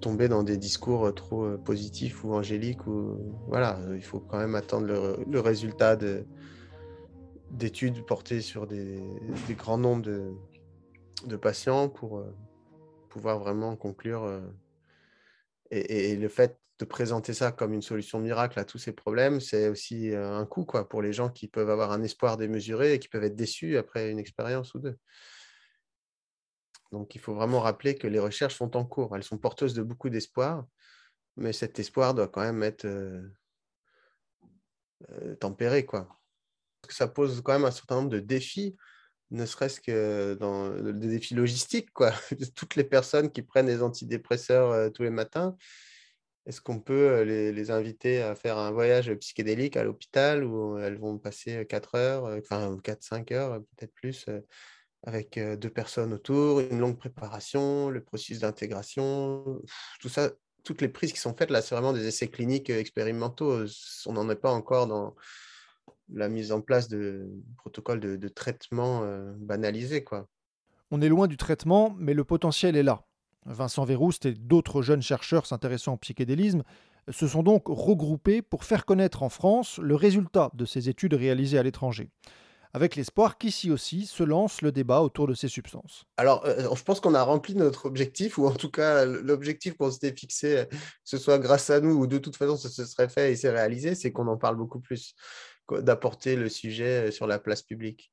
tomber 0.00 0.28
dans 0.28 0.44
des 0.44 0.56
discours 0.56 1.12
trop 1.16 1.58
positifs 1.58 2.22
ou 2.22 2.32
angéliques. 2.32 2.86
Ou, 2.86 3.18
voilà, 3.48 3.80
il 3.92 4.04
faut 4.04 4.20
quand 4.20 4.38
même 4.38 4.54
attendre 4.54 4.86
le, 5.28 5.40
résultat 5.40 5.98
d'études 7.50 8.06
portées 8.06 8.40
sur 8.40 8.68
des, 8.68 9.02
grands 9.58 9.78
nombres 9.78 10.04
de, 11.26 11.36
patients 11.36 11.88
pour 11.88 12.24
pouvoir 13.08 13.40
vraiment 13.40 13.74
conclure. 13.74 14.30
et, 15.72 16.14
le 16.14 16.28
fait 16.28 16.56
de 16.78 16.84
présenter 16.84 17.34
ça 17.34 17.50
comme 17.50 17.72
une 17.72 17.82
solution 17.82 18.20
miracle 18.20 18.60
à 18.60 18.64
tous 18.64 18.78
ces 18.78 18.92
problèmes, 18.92 19.40
c'est 19.40 19.68
aussi 19.68 20.14
un 20.14 20.46
coup 20.46 20.64
quoi, 20.64 20.88
pour 20.88 21.02
les 21.02 21.12
gens 21.12 21.30
qui 21.30 21.48
peuvent 21.48 21.68
avoir 21.68 21.90
un 21.90 22.04
espoir 22.04 22.36
démesuré 22.36 22.94
et 22.94 23.00
qui 23.00 23.08
peuvent 23.08 23.24
être 23.24 23.34
déçus 23.34 23.76
après 23.76 24.08
une 24.08 24.20
expérience 24.20 24.72
ou 24.74 24.78
deux. 24.78 24.96
Donc 26.94 27.16
il 27.16 27.20
faut 27.20 27.34
vraiment 27.34 27.60
rappeler 27.60 27.96
que 27.96 28.06
les 28.06 28.20
recherches 28.20 28.54
sont 28.54 28.76
en 28.76 28.84
cours. 28.84 29.16
Elles 29.16 29.24
sont 29.24 29.36
porteuses 29.36 29.74
de 29.74 29.82
beaucoup 29.82 30.10
d'espoir, 30.10 30.64
mais 31.36 31.52
cet 31.52 31.80
espoir 31.80 32.14
doit 32.14 32.28
quand 32.28 32.42
même 32.42 32.62
être 32.62 32.84
euh, 32.84 33.20
euh, 35.10 35.34
tempéré. 35.34 35.84
Quoi. 35.84 36.08
Ça 36.88 37.08
pose 37.08 37.42
quand 37.42 37.52
même 37.52 37.64
un 37.64 37.72
certain 37.72 37.96
nombre 37.96 38.10
de 38.10 38.20
défis, 38.20 38.76
ne 39.32 39.44
serait-ce 39.44 39.80
que 39.80 40.38
des 40.92 41.08
défis 41.08 41.34
logistiques. 41.34 41.92
Quoi. 41.92 42.12
Toutes 42.54 42.76
les 42.76 42.84
personnes 42.84 43.32
qui 43.32 43.42
prennent 43.42 43.66
des 43.66 43.82
antidépresseurs 43.82 44.70
euh, 44.70 44.88
tous 44.88 45.02
les 45.02 45.10
matins, 45.10 45.56
est-ce 46.46 46.60
qu'on 46.60 46.78
peut 46.78 47.22
les, 47.22 47.70
inviter 47.72 48.22
à 48.22 48.36
faire 48.36 48.56
un 48.58 48.70
voyage 48.70 49.12
psychédélique 49.14 49.76
à 49.76 49.82
l'hôpital 49.82 50.44
où 50.44 50.78
elles 50.78 50.98
vont 50.98 51.18
passer 51.18 51.66
4 51.66 51.96
heures, 51.96 52.24
enfin 52.38 52.76
4-5 52.84 53.32
heures, 53.32 53.60
peut-être 53.60 53.94
plus, 53.94 54.26
avec 55.06 55.38
deux 55.38 55.70
personnes 55.70 56.14
autour, 56.14 56.60
une 56.60 56.78
longue 56.78 56.96
préparation, 56.96 57.90
le 57.90 58.02
processus 58.02 58.40
d'intégration, 58.40 59.60
tout 60.00 60.08
ça, 60.08 60.30
toutes 60.64 60.80
les 60.80 60.88
prises 60.88 61.12
qui 61.12 61.20
sont 61.20 61.34
faites 61.34 61.50
là, 61.50 61.60
c'est 61.60 61.74
vraiment 61.74 61.92
des 61.92 62.06
essais 62.06 62.28
cliniques 62.28 62.70
expérimentaux. 62.70 63.66
On 64.06 64.12
n'en 64.14 64.30
est 64.30 64.36
pas 64.36 64.50
encore 64.50 64.86
dans 64.86 65.14
la 66.12 66.28
mise 66.28 66.52
en 66.52 66.60
place 66.60 66.88
de 66.88 67.28
protocoles 67.58 68.00
de, 68.00 68.28
traitement 68.28 69.02
banalisés. 69.36 70.04
Quoi. 70.04 70.26
On 70.90 71.00
est 71.00 71.08
loin 71.08 71.26
du 71.26 71.36
traitement, 71.36 71.94
mais 71.98 72.14
le 72.14 72.24
potentiel 72.24 72.76
est 72.76 72.82
là. 72.82 73.04
Vincent 73.46 73.84
Verroust 73.84 74.24
et 74.26 74.32
d'autres 74.32 74.80
jeunes 74.80 75.02
chercheurs 75.02 75.46
s'intéressant 75.46 75.94
au 75.94 75.96
psychédélisme 75.98 76.62
se 77.10 77.28
sont 77.28 77.42
donc 77.42 77.64
regroupés 77.66 78.40
pour 78.40 78.64
faire 78.64 78.86
connaître 78.86 79.22
en 79.22 79.28
France 79.28 79.78
le 79.78 79.94
résultat 79.94 80.50
de 80.54 80.64
ces 80.64 80.88
études 80.88 81.14
réalisées 81.14 81.58
à 81.58 81.62
l'étranger 81.62 82.10
avec 82.74 82.96
l'espoir 82.96 83.38
qu'ici 83.38 83.70
aussi 83.70 84.04
se 84.04 84.24
lance 84.24 84.60
le 84.60 84.72
débat 84.72 85.00
autour 85.00 85.28
de 85.28 85.34
ces 85.34 85.46
substances. 85.46 86.04
Alors, 86.16 86.44
euh, 86.44 86.74
je 86.74 86.82
pense 86.82 86.98
qu'on 86.98 87.14
a 87.14 87.22
rempli 87.22 87.54
notre 87.54 87.86
objectif, 87.86 88.36
ou 88.36 88.46
en 88.46 88.54
tout 88.54 88.70
cas 88.70 89.04
l'objectif 89.04 89.76
qu'on 89.76 89.92
s'était 89.92 90.12
fixé, 90.12 90.58
euh, 90.58 90.64
que 90.64 90.76
ce 91.04 91.16
soit 91.16 91.38
grâce 91.38 91.70
à 91.70 91.80
nous 91.80 91.92
ou 91.92 92.08
de 92.08 92.18
toute 92.18 92.36
façon 92.36 92.56
ce 92.56 92.68
se 92.68 92.84
serait 92.84 93.08
fait 93.08 93.32
et 93.32 93.36
c'est 93.36 93.50
réalisé, 93.50 93.94
c'est 93.94 94.10
qu'on 94.10 94.26
en 94.26 94.36
parle 94.36 94.56
beaucoup 94.56 94.80
plus, 94.80 95.14
d'apporter 95.70 96.34
le 96.34 96.48
sujet 96.48 97.08
euh, 97.08 97.10
sur 97.12 97.28
la 97.28 97.38
place 97.38 97.62
publique. 97.62 98.12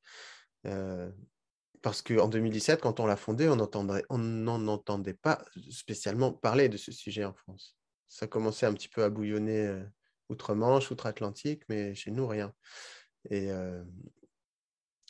parce 1.82 2.00
qu'en 2.00 2.28
2017, 2.28 2.80
quand 2.80 3.00
on 3.00 3.06
l'a 3.06 3.16
fondé, 3.16 3.48
on 3.48 4.18
n'en 4.18 4.68
entendait 4.68 5.14
pas 5.14 5.44
spécialement 5.70 6.32
parler 6.32 6.68
de 6.68 6.76
ce 6.76 6.92
sujet 6.92 7.24
en 7.24 7.34
France. 7.34 7.76
Ça 8.08 8.28
commençait 8.28 8.66
un 8.66 8.74
petit 8.74 8.88
peu 8.88 9.02
à 9.02 9.10
bouillonner 9.10 9.82
outre-Manche, 10.28 10.92
outre-Atlantique, 10.92 11.64
mais 11.68 11.96
chez 11.96 12.12
nous, 12.12 12.28
rien. 12.28 12.54
Et, 13.30 13.50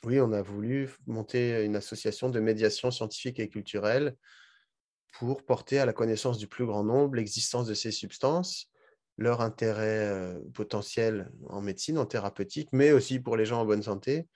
oui, 0.04 0.20
on 0.20 0.32
a 0.32 0.42
voulu 0.42 0.90
monter 1.06 1.64
une 1.64 1.76
association 1.76 2.28
de 2.28 2.40
médiation 2.40 2.90
scientifique 2.90 3.38
et 3.38 3.48
culturelle 3.48 4.16
pour 5.12 5.44
porter 5.44 5.78
à 5.78 5.86
la 5.86 5.92
connaissance 5.92 6.38
du 6.38 6.46
plus 6.46 6.66
grand 6.66 6.84
nombre 6.84 7.16
l'existence 7.16 7.66
de 7.66 7.74
ces 7.74 7.90
substances, 7.92 8.70
leur 9.18 9.40
intérêt 9.40 10.34
potentiel 10.54 11.30
en 11.48 11.60
médecine, 11.60 11.98
en 11.98 12.06
thérapeutique, 12.06 12.70
mais 12.72 12.92
aussi 12.92 13.20
pour 13.20 13.36
les 13.36 13.44
gens 13.44 13.60
en 13.60 13.66
bonne 13.66 13.82
santé. 13.82 14.26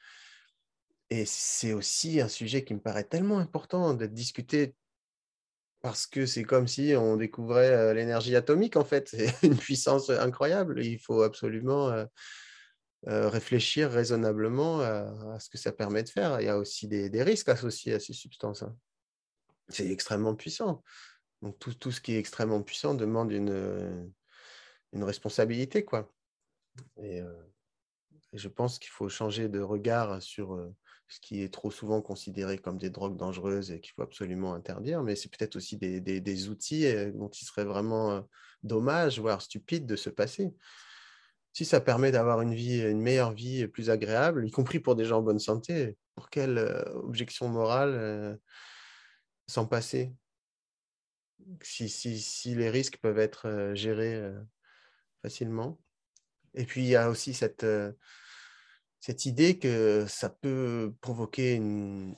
Et 1.11 1.25
c'est 1.25 1.73
aussi 1.73 2.21
un 2.21 2.29
sujet 2.29 2.65
qui 2.65 2.75
me 2.75 2.81
paraît 2.81 3.05
tellement 3.05 3.39
important 3.39 3.95
d'être 3.95 4.13
discuté 4.13 4.75
parce 5.81 6.07
que 6.07 6.27
c'est 6.27 6.43
comme 6.43 6.67
si 6.67 6.95
on 6.97 7.17
découvrait 7.17 7.95
l'énergie 7.95 8.35
atomique, 8.35 8.77
en 8.77 8.85
fait. 8.85 9.09
C'est 9.11 9.47
une 9.47 9.57
puissance 9.57 10.11
incroyable. 10.11 10.85
Il 10.85 10.99
faut 10.99 11.23
absolument 11.23 12.07
euh, 13.09 13.29
réfléchir 13.29 13.91
raisonnablement 13.91 14.81
à, 14.81 15.39
ce 15.39 15.49
que 15.49 15.59
ça 15.59 15.71
permet 15.71 16.03
de 16.03 16.09
faire. 16.09 16.41
Il 16.41 16.47
y 16.47 16.49
a 16.49 16.59
aussi 16.59 16.89
des, 16.89 17.23
risques 17.23 17.49
associés 17.49 17.95
à 17.95 18.01
ces 18.01 18.15
substances. 18.15 18.63
Hein. 18.63 18.77
C'est 19.69 19.89
extrêmement 19.89 20.35
puissant. 20.35 20.83
Donc 21.43 21.59
tout, 21.59 21.93
ce 21.93 22.01
qui 22.01 22.15
est 22.15 22.19
extrêmement 22.19 22.63
puissant 22.63 22.95
demande 22.95 23.31
une, 23.31 24.13
une 24.93 25.05
responsabilité. 25.05 25.85
Quoi. 25.85 26.13
Et, 26.97 27.21
euh, 27.21 27.33
je 28.33 28.49
pense 28.49 28.79
qu'il 28.79 28.91
faut 28.91 29.09
changer 29.09 29.49
de 29.49 29.61
regard 29.61 30.21
sur 30.21 30.55
euh, 30.55 30.75
ce 31.07 31.21
qui 31.21 31.43
est 31.43 31.53
trop 31.53 31.71
souvent 31.71 32.03
considéré 32.03 32.59
comme 32.59 32.77
des 32.77 32.91
drogues 32.91 33.17
dangereuses 33.17 33.71
et 33.71 33.81
qu'il 33.81 33.93
faut 33.93 34.03
absolument 34.03 34.53
interdire, 34.55 35.05
mais 35.05 35.15
c'est 35.15 35.31
peut-être 35.31 35.55
aussi 35.55 35.77
des, 35.77 36.01
des, 36.01 36.49
outils 36.49 36.93
dont 37.15 37.29
il 37.29 37.45
serait 37.45 37.65
vraiment 37.65 38.29
dommage, 38.65 39.21
voire 39.21 39.41
stupide 39.41 39.87
de 39.87 39.95
se 39.95 40.11
passer 40.11 40.53
si 41.57 41.65
ça 41.65 41.81
permet 41.81 42.13
d'avoir 42.13 42.43
une 42.43 42.53
vie, 42.53 42.83
une 42.83 43.01
meilleure 43.01 43.33
vie 43.33 43.67
plus 43.67 43.89
agréable, 43.89 44.47
y 44.47 44.51
compris 44.51 44.79
pour 44.79 44.95
des 44.95 45.07
gens 45.07 45.21
en 45.21 45.23
bonne 45.23 45.39
santé, 45.39 45.97
pour 46.15 46.29
quelle 46.29 46.59
euh, 46.59 46.85
objection 46.97 47.49
morale 47.49 47.95
euh, 47.95 48.37
s'en 49.47 49.65
passer? 49.65 50.13
Si, 51.63 52.55
les 52.55 52.69
risques 52.69 52.99
peuvent 52.99 53.19
être 53.19 53.49
euh, 53.49 53.75
gérés 53.75 54.21
facilement. 55.23 55.81
Et 56.53 56.67
puis, 56.67 56.83
il 56.83 56.89
y 56.89 56.97
a 56.97 57.09
aussi 57.09 57.33
cette, 57.33 57.65
cette 59.01 59.25
idée 59.25 59.59
que 59.59 60.05
ça 60.07 60.29
peut 60.29 60.93
provoquer 61.01 61.55
une, 61.55 62.15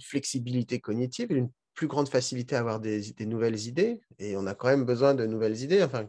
flexibilité 0.00 0.78
cognitive, 0.78 1.32
une 1.32 1.50
plus 1.74 1.88
grande 1.88 2.08
facilité 2.08 2.54
à 2.54 2.60
avoir 2.60 2.78
des, 2.78 3.10
des, 3.14 3.26
nouvelles 3.26 3.66
idées. 3.66 4.00
Et 4.20 4.36
on 4.36 4.46
a 4.46 4.54
quand 4.54 4.68
même 4.68 4.84
besoin 4.84 5.14
de 5.14 5.26
nouvelles 5.26 5.60
idées. 5.60 5.82
Enfin, 5.82 6.08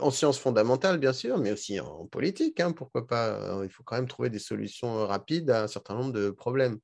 en 0.00 0.10
sciences 0.10 0.38
fondamentales, 0.38 0.98
bien 0.98 1.12
sûr, 1.12 1.38
mais 1.38 1.52
aussi 1.52 1.80
en 1.80 2.06
politique, 2.06 2.60
hein, 2.60 2.72
pourquoi 2.72 3.06
pas. 3.06 3.60
Il 3.64 3.70
faut 3.70 3.82
quand 3.82 3.96
même 3.96 4.08
trouver 4.08 4.30
des 4.30 4.38
solutions 4.38 5.06
rapides 5.06 5.50
à 5.50 5.64
un 5.64 5.68
certain 5.68 5.94
nombre 5.94 6.12
de 6.12 6.30
problèmes 6.30 6.78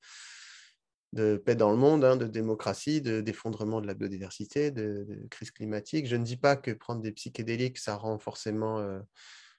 de 1.12 1.36
paix 1.36 1.54
dans 1.54 1.70
le 1.70 1.76
monde, 1.76 2.04
hein, 2.04 2.16
de 2.16 2.26
démocratie, 2.26 3.00
d'effondrement 3.00 3.80
de, 3.80 3.86
la 3.86 3.94
biodiversité, 3.94 4.70
de, 4.70 5.06
crise 5.30 5.50
climatique. 5.50 6.06
Je 6.06 6.16
ne 6.16 6.24
dis 6.24 6.36
pas 6.36 6.56
que 6.56 6.70
prendre 6.70 7.00
des 7.00 7.12
psychédéliques, 7.12 7.78
ça 7.78 7.96
rend 7.96 8.18
forcément 8.18 8.78
euh, 8.78 9.00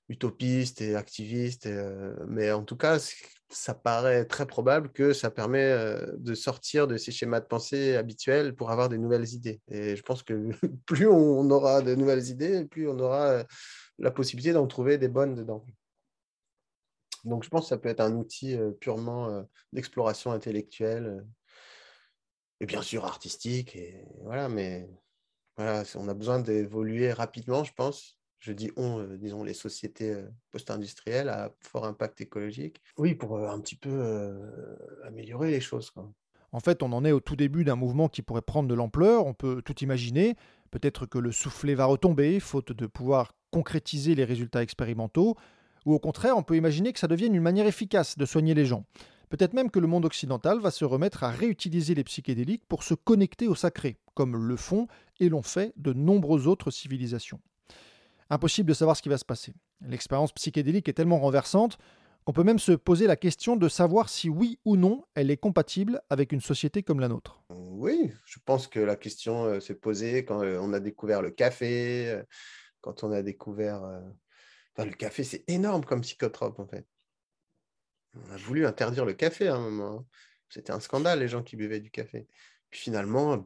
utopiste 0.09 0.81
et 0.81 0.95
activiste, 0.95 1.65
euh, 1.65 2.15
mais 2.27 2.51
en 2.51 2.63
tout 2.63 2.77
cas, 2.77 2.97
ça 3.49 3.73
paraît 3.73 4.25
très 4.25 4.45
probable 4.45 4.91
que 4.91 5.13
ça 5.13 5.31
permet 5.31 5.63
euh, 5.63 6.13
de 6.17 6.33
sortir 6.33 6.87
de 6.87 6.97
ces 6.97 7.11
schémas 7.11 7.39
de 7.39 7.45
pensée 7.45 7.95
habituels 7.95 8.55
pour 8.55 8.71
avoir 8.71 8.89
des 8.89 8.97
nouvelles 8.97 9.27
idées. 9.33 9.61
Et 9.69 9.95
je 9.95 10.01
pense 10.03 10.23
que 10.23 10.51
plus 10.85 11.07
on 11.07 11.49
aura 11.49 11.81
de 11.81 11.95
nouvelles 11.95 12.27
idées, 12.29 12.65
plus 12.65 12.87
on 12.87 12.99
aura 12.99 13.27
euh, 13.27 13.43
la 13.99 14.11
possibilité 14.11 14.53
d'en 14.53 14.67
trouver 14.67 14.97
des 14.97 15.09
bonnes 15.09 15.35
dedans. 15.35 15.65
Donc 17.23 17.43
je 17.43 17.49
pense 17.49 17.63
que 17.63 17.69
ça 17.69 17.77
peut 17.77 17.89
être 17.89 17.99
un 17.99 18.15
outil 18.15 18.57
purement 18.79 19.45
d'exploration 19.73 20.31
intellectuelle 20.31 21.25
et 22.61 22.65
bien 22.65 22.81
sûr 22.81 23.05
artistique. 23.05 23.75
Et 23.75 24.05
voilà, 24.21 24.47
mais 24.47 24.87
voilà, 25.57 25.83
on 25.95 26.07
a 26.07 26.13
besoin 26.13 26.39
d'évoluer 26.39 27.11
rapidement, 27.11 27.63
je 27.63 27.73
pense, 27.73 28.16
je 28.39 28.51
dis 28.51 28.71
on, 28.75 28.99
euh, 28.99 29.17
disons 29.17 29.43
les 29.43 29.53
sociétés 29.53 30.11
euh, 30.11 30.27
post-industrielles 30.51 31.29
à 31.29 31.53
fort 31.59 31.85
impact 31.85 32.21
écologique. 32.21 32.81
Oui, 32.97 33.15
pour 33.15 33.37
euh, 33.37 33.49
un 33.49 33.59
petit 33.59 33.75
peu 33.75 34.37
améliorer 35.03 35.51
les 35.51 35.61
choses. 35.61 35.91
En 36.51 36.59
fait, 36.59 36.83
on 36.83 36.91
en 36.93 37.03
est 37.03 37.11
au 37.11 37.19
tout 37.19 37.35
début 37.35 37.63
d'un 37.63 37.75
mouvement 37.75 38.09
qui 38.09 38.21
pourrait 38.21 38.41
prendre 38.41 38.69
de 38.69 38.73
l'ampleur, 38.73 39.25
on 39.25 39.33
peut 39.33 39.61
tout 39.63 39.77
imaginer. 39.79 40.35
Peut-être 40.71 41.05
que 41.05 41.17
le 41.17 41.31
soufflet 41.31 41.75
va 41.75 41.85
retomber, 41.85 42.39
faute 42.39 42.71
de 42.71 42.87
pouvoir 42.87 43.33
concrétiser 43.51 44.15
les 44.15 44.25
résultats 44.25 44.61
expérimentaux, 44.61 45.35
ou 45.85 45.93
au 45.93 45.99
contraire, 45.99 46.37
on 46.37 46.43
peut 46.43 46.55
imaginer 46.55 46.93
que 46.93 46.99
ça 46.99 47.07
devienne 47.07 47.35
une 47.35 47.41
manière 47.41 47.67
efficace 47.67 48.17
de 48.17 48.25
soigner 48.25 48.53
les 48.53 48.65
gens. 48.65 48.85
Peut-être 49.29 49.53
même 49.53 49.71
que 49.71 49.79
le 49.79 49.87
monde 49.87 50.05
occidental 50.05 50.59
va 50.59 50.71
se 50.71 50.85
remettre 50.85 51.23
à 51.23 51.31
réutiliser 51.31 51.95
les 51.95 52.03
psychédéliques 52.03 52.65
pour 52.67 52.83
se 52.83 52.93
connecter 52.93 53.47
au 53.47 53.55
sacré, 53.55 53.97
comme 54.13 54.37
le 54.37 54.55
font 54.55 54.87
et 55.19 55.29
l'ont 55.29 55.41
fait 55.41 55.73
de 55.75 55.93
nombreuses 55.93 56.47
autres 56.47 56.71
civilisations. 56.71 57.41
Impossible 58.29 58.69
de 58.69 58.73
savoir 58.73 58.97
ce 58.97 59.01
qui 59.01 59.09
va 59.09 59.17
se 59.17 59.25
passer. 59.25 59.53
L'expérience 59.81 60.31
psychédélique 60.33 60.89
est 60.89 60.93
tellement 60.93 61.19
renversante 61.19 61.77
qu'on 62.27 62.33
peut 62.33 62.43
même 62.43 62.59
se 62.59 62.73
poser 62.73 63.07
la 63.07 63.15
question 63.15 63.55
de 63.55 63.69
savoir 63.69 64.09
si 64.09 64.27
oui 64.27 64.59
ou 64.65 64.75
non 64.75 65.05
elle 65.15 65.31
est 65.31 65.37
compatible 65.37 66.01
avec 66.09 66.33
une 66.33 66.41
société 66.41 66.83
comme 66.83 66.99
la 66.99 67.07
nôtre. 67.07 67.41
Oui, 67.49 68.11
je 68.25 68.39
pense 68.43 68.67
que 68.67 68.81
la 68.81 68.97
question 68.97 69.45
euh, 69.45 69.59
s'est 69.61 69.75
posée 69.75 70.25
quand 70.25 70.43
euh, 70.43 70.59
on 70.59 70.73
a 70.73 70.81
découvert 70.81 71.21
le 71.21 71.31
café, 71.31 72.09
euh, 72.09 72.23
quand 72.81 73.05
on 73.05 73.13
a 73.13 73.21
découvert... 73.21 73.81
Enfin, 74.75 74.89
le 74.89 74.95
café, 74.95 75.23
c'est 75.23 75.43
énorme 75.47 75.85
comme 75.85 76.01
psychotrope, 76.01 76.59
en 76.59 76.67
fait. 76.67 76.85
On 78.13 78.33
a 78.33 78.37
voulu 78.37 78.65
interdire 78.65 79.05
le 79.05 79.13
café 79.13 79.47
à 79.47 79.55
un 79.55 79.61
moment. 79.61 79.99
Hein. 79.99 80.05
C'était 80.49 80.73
un 80.73 80.81
scandale, 80.81 81.19
les 81.19 81.29
gens 81.29 81.43
qui 81.43 81.55
buvaient 81.55 81.79
du 81.79 81.91
café. 81.91 82.27
Puis 82.69 82.81
finalement, 82.81 83.43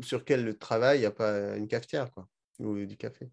sur 0.00 0.24
quel 0.24 0.56
travail 0.58 0.98
il 0.98 1.00
n'y 1.00 1.06
a 1.06 1.10
pas 1.10 1.56
une 1.56 1.66
cafetière, 1.66 2.12
quoi, 2.12 2.28
ou 2.58 2.84
du 2.84 2.96
café. 2.96 3.30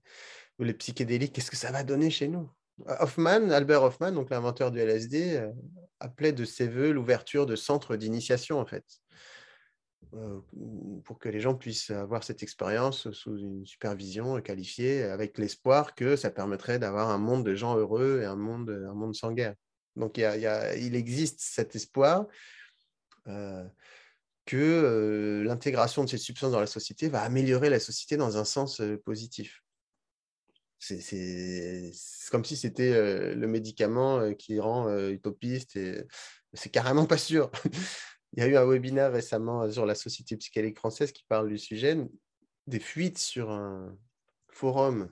Ou 0.60 0.64
les 0.64 0.74
psychédéliques, 0.74 1.34
qu'est-ce 1.34 1.52
que 1.52 1.58
ça 1.58 1.72
va 1.72 1.84
donner 1.84 2.10
chez 2.10 2.28
nous? 2.28 2.50
Hoffman, 2.86 3.50
Albert 3.50 3.84
Hoffman, 3.84 4.12
donc 4.12 4.30
l'inventeur 4.30 4.72
du 4.72 4.80
LSD, 4.80 5.38
euh, 5.38 5.52
appelait 6.00 6.34
de 6.34 6.46
ses 6.46 6.68
voeux 6.68 6.92
l'ouverture 6.92 7.46
de 7.46 7.56
centres 7.56 7.96
d'initiation, 7.96 8.60
en 8.60 8.66
fait, 8.66 8.86
euh, 10.14 10.40
pour 11.04 11.20
que 11.20 11.30
les 11.30 11.40
gens 11.40 11.56
puissent 11.56 11.92
avoir 11.92 12.24
cette 12.24 12.44
expérience 12.44 13.12
sous 13.12 13.38
une 13.38 13.66
supervision 13.66 14.42
qualifiée, 14.42 15.04
avec 15.04 15.38
l'espoir 15.38 15.96
que 15.96 16.16
ça 16.16 16.32
permettrait 16.32 16.80
d'avoir 16.80 17.10
un 17.10 17.18
monde 17.18 17.46
de 17.46 17.56
gens 17.56 17.78
heureux 17.78 18.22
et 18.22 18.26
un 18.26 18.36
monde, 18.36 18.70
un 18.70 18.94
monde 18.94 19.14
sans 19.14 19.32
guerre. 19.32 19.56
Donc 19.96 20.18
il, 20.18 20.96
existe 20.96 21.42
cet 21.42 21.76
espoir 21.76 22.26
euh, 23.28 23.64
que 24.46 25.44
l'intégration 25.46 26.04
de 26.04 26.10
ces 26.10 26.18
substances 26.18 26.52
dans 26.52 26.60
la 26.60 26.68
société 26.68 27.10
va 27.10 27.22
améliorer 27.22 27.70
la 27.70 27.80
société 27.80 28.18
dans 28.18 28.38
un 28.38 28.46
sens 28.46 28.82
positif. 29.06 29.62
C'est 30.80 31.92
comme 32.32 32.44
si 32.44 32.58
c'était 32.58 33.36
le 33.36 33.48
médicament 33.48 34.34
qui 34.34 34.60
rend 34.60 34.92
utopiste. 35.10 35.76
Et 35.76 36.06
c'est 36.54 36.72
carrément 36.72 37.06
pas 37.06 37.18
sûr. 37.18 37.52
Il 38.34 38.40
y 38.40 38.44
a 38.44 38.48
eu 38.48 38.56
un 38.56 38.66
webinaire 38.66 39.12
récemment 39.12 39.70
sur 39.70 39.86
la 39.86 39.94
Société 39.94 40.38
psychédélique 40.38 40.78
française 40.78 41.12
qui 41.12 41.26
parle 41.28 41.50
du 41.50 41.58
sujet, 41.58 41.98
des 42.66 42.80
fuites 42.80 43.18
sur 43.18 43.52
un 43.52 43.96
forum 44.50 45.10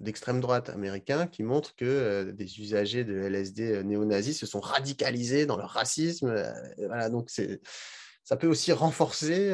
d'extrême 0.00 0.40
droite 0.40 0.68
américain 0.68 1.28
qui 1.28 1.44
montre 1.44 1.76
que 1.76 2.32
des 2.32 2.60
usagers 2.60 3.04
de 3.04 3.14
LSD 3.14 3.84
néo-nazis 3.84 4.38
se 4.38 4.46
sont 4.46 4.60
radicalisés 4.60 5.46
dans 5.46 5.56
leur 5.56 5.70
racisme. 5.70 6.34
voilà, 6.78 7.08
donc 7.08 7.30
ça 8.24 8.36
peut 8.36 8.46
aussi 8.46 8.72
renforcer 8.72 9.52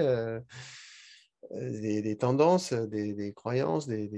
des, 1.53 2.17
tendances, 2.17 2.73
des, 2.73 3.33
croyances, 3.35 3.87
des, 3.87 4.11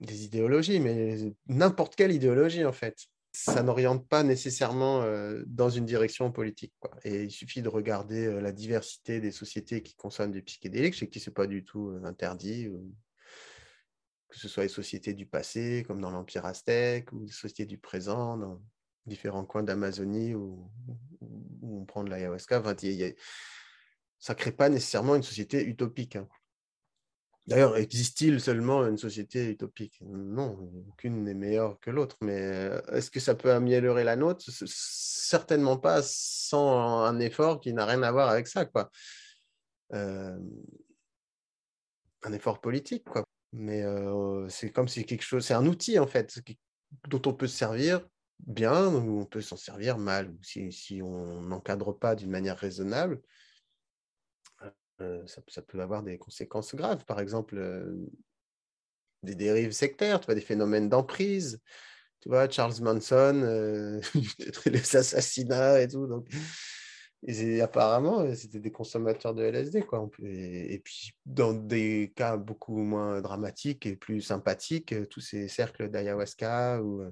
idéologies, 0.00 0.80
mais 0.80 1.16
n'importe 1.46 1.96
quelle 1.96 2.12
idéologie 2.12 2.64
en 2.64 2.72
fait. 2.72 2.96
Ça 3.34 3.62
n'oriente 3.62 4.06
pas 4.08 4.22
nécessairement 4.22 5.00
euh, 5.02 5.42
dans 5.46 5.70
une 5.70 5.86
direction 5.86 6.30
politique. 6.30 6.74
Et 7.02 7.22
il 7.22 7.30
suffit 7.30 7.62
de 7.62 7.68
regarder 7.70 8.26
euh, 8.26 8.42
la 8.42 8.52
diversité 8.52 9.20
des 9.20 9.30
sociétés 9.30 9.82
qui 9.82 9.94
consomment 9.94 10.32
des 10.32 10.42
psychédéliques, 10.42 10.92
chez 10.92 11.08
qui 11.08 11.18
ce 11.18 11.30
n'est 11.30 11.34
pas 11.34 11.46
du 11.46 11.64
tout 11.64 11.88
euh, 11.88 12.04
interdit, 12.04 12.68
que 14.28 14.38
ce 14.38 14.48
soit 14.48 14.64
les 14.64 14.68
sociétés 14.68 15.14
du 15.14 15.24
passé, 15.24 15.82
comme 15.86 16.02
dans 16.02 16.10
l'Empire 16.10 16.44
aztèque, 16.44 17.10
ou 17.12 17.20
les 17.20 17.32
sociétés 17.32 17.64
du 17.64 17.78
présent, 17.78 18.36
dans 18.36 18.60
différents 19.06 19.46
coins 19.46 19.62
d'Amazonie 19.62 20.34
où, 20.34 20.70
on 21.62 21.86
prend 21.86 22.04
de 22.04 22.10
l'ayahuasca. 22.10 22.62
Ça 24.22 24.34
ne 24.34 24.38
crée 24.38 24.52
pas 24.52 24.68
nécessairement 24.68 25.16
une 25.16 25.24
société 25.24 25.66
utopique. 25.66 26.14
Hein. 26.14 26.28
D'ailleurs, 27.48 27.76
existe-t-il 27.76 28.40
seulement 28.40 28.86
une 28.86 28.96
société 28.96 29.50
utopique? 29.50 30.00
Non, 30.00 30.70
aucune 30.88 31.24
n'est 31.24 31.34
meilleure 31.34 31.80
que 31.80 31.90
l'autre. 31.90 32.16
Mais 32.20 32.40
euh, 32.40 32.80
est-ce 32.92 33.10
que 33.10 33.18
ça 33.18 33.34
peut 33.34 33.50
améliorer 33.50 34.04
la 34.04 34.14
nôtre? 34.14 34.44
Certainement 34.48 35.76
pas 35.76 36.02
sans 36.04 37.00
un 37.02 37.18
effort 37.18 37.60
qui 37.60 37.72
n'a 37.72 37.84
rien 37.84 38.00
à 38.04 38.12
voir 38.12 38.28
avec 38.28 38.46
ça. 38.46 38.64
Quoi. 38.64 38.92
Euh, 39.92 40.38
un 42.22 42.32
effort 42.32 42.60
politique. 42.60 43.02
Quoi. 43.02 43.24
Mais 43.52 43.82
euh, 43.82 44.48
c'est 44.48 44.70
comme 44.70 44.86
si 44.86 45.04
quelque 45.04 45.24
chose, 45.24 45.44
c'est 45.44 45.54
un 45.54 45.66
outil 45.66 45.98
en 45.98 46.06
fait, 46.06 46.40
dont 47.08 47.22
on 47.26 47.34
peut 47.34 47.48
se 47.48 47.56
servir 47.56 48.06
bien 48.38 48.86
ou 48.86 49.18
on 49.18 49.26
peut 49.26 49.40
s'en 49.40 49.56
servir 49.56 49.98
mal. 49.98 50.32
Si, 50.42 50.70
si 50.70 51.02
on 51.02 51.40
n'encadre 51.40 51.98
pas 51.98 52.14
d'une 52.14 52.30
manière 52.30 52.56
raisonnable, 52.56 53.20
euh, 55.00 55.22
ça, 55.26 55.62
peut 55.62 55.80
avoir 55.80 56.02
des 56.02 56.18
conséquences 56.18 56.74
graves. 56.74 57.04
Par 57.04 57.20
exemple, 57.20 57.56
euh, 57.58 57.96
des 59.22 59.34
dérives 59.34 59.72
sectaires, 59.72 60.20
tu 60.20 60.26
vois, 60.26 60.34
des 60.34 60.40
phénomènes 60.40 60.88
d'emprise. 60.88 61.60
Tu 62.20 62.28
vois, 62.28 62.48
Charles 62.48 62.80
Manson, 62.80 63.42
euh, 63.42 64.00
les 64.66 64.96
assassinats 64.96 65.80
et 65.80 65.88
tout. 65.88 66.06
Donc, 66.06 66.28
apparemment, 67.60 68.34
c'était 68.34 68.60
des 68.60 68.72
consommateurs 68.72 69.34
de 69.34 69.42
LSD. 69.42 69.82
Quoi. 69.82 70.08
Et, 70.22 70.74
et, 70.74 70.78
puis, 70.78 71.12
dans 71.26 71.52
des 71.52 72.12
cas 72.14 72.36
beaucoup 72.36 72.76
moins 72.76 73.20
dramatiques 73.20 73.86
et 73.86 73.96
plus 73.96 74.20
sympathiques, 74.20 74.94
tous 75.08 75.20
ces 75.20 75.48
cercles 75.48 75.88
d'ayahuasca 75.88 76.80
ou 76.82 77.02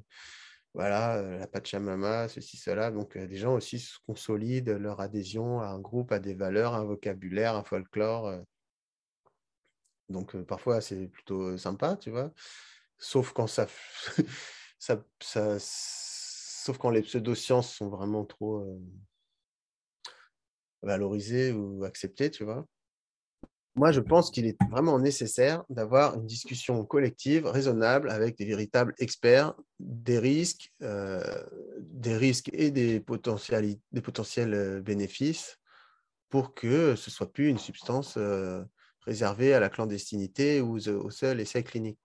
voilà, 0.75 1.21
la 1.23 1.47
Pachamama, 1.47 2.29
ceci, 2.29 2.57
cela. 2.57 2.91
Donc, 2.91 3.19
des 3.19 3.37
gens 3.37 3.55
aussi 3.55 3.85
consolident 4.07 4.79
leur 4.79 5.01
adhésion 5.01 5.61
à 5.61 5.67
un 5.69 5.81
groupe, 5.81 6.13
à 6.13 6.21
des 6.21 6.35
valeurs, 6.35 6.75
un 6.75 6.85
vocabulaire, 6.85 7.57
un 7.57 7.65
folklore. 7.65 8.43
Donc, 10.09 10.37
parfois, 10.43 10.81
c'est 10.81 11.09
plutôt 11.09 11.57
sympa, 11.57 11.97
tu 11.97 12.11
vois. 12.11 12.33
Sauf 12.99 13.33
quand 13.33 13.47
ça, 13.47 13.67
ça 14.79 15.59
sauf 15.59 16.79
quand 16.79 16.91
les 16.91 17.03
pseudosciences 17.03 17.75
sont 17.75 17.89
vraiment 17.89 18.25
trop 18.25 18.81
valorisées 20.83 21.53
ou 21.53 21.85
acceptées, 21.85 22.31
tu 22.31 22.45
vois. 22.45 22.67
Moi, 23.77 23.93
je 23.93 24.01
pense 24.01 24.31
qu'il 24.31 24.47
est 24.47 24.57
vraiment 24.71 24.99
nécessaire 24.99 25.63
d'avoir 25.71 26.17
une 26.17 26.27
discussion 26.27 26.85
collective, 26.85 27.47
raisonnable, 27.47 28.11
avec 28.11 28.37
des 28.37 28.45
véritables 28.45 28.95
experts 28.99 29.55
des 29.79 30.19
risques, 30.19 30.73
euh, 30.83 31.23
et 32.53 32.71
des, 32.71 33.01
potentiels 33.01 34.55
euh, 34.55 34.81
bénéfices 34.81 35.59
pour 36.29 36.55
que 36.55 36.97
ce 36.97 37.11
soit 37.11 37.33
plus 37.33 37.49
une 37.49 37.59
substance 37.59 38.15
euh, 38.17 38.63
réservée 39.03 39.55
à 39.55 39.61
la 39.61 39.69
clandestinité 39.69 40.61
ou 40.61 40.77
au 40.77 41.11
seul 41.11 41.41
essai 41.41 41.63
clinique. 41.63 41.99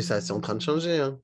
Mais 0.00 0.06
ça, 0.06 0.22
c'est 0.22 0.32
en 0.32 0.40
train 0.40 0.54
de 0.54 0.62
changer. 0.62 0.98
Hein. 0.98 1.20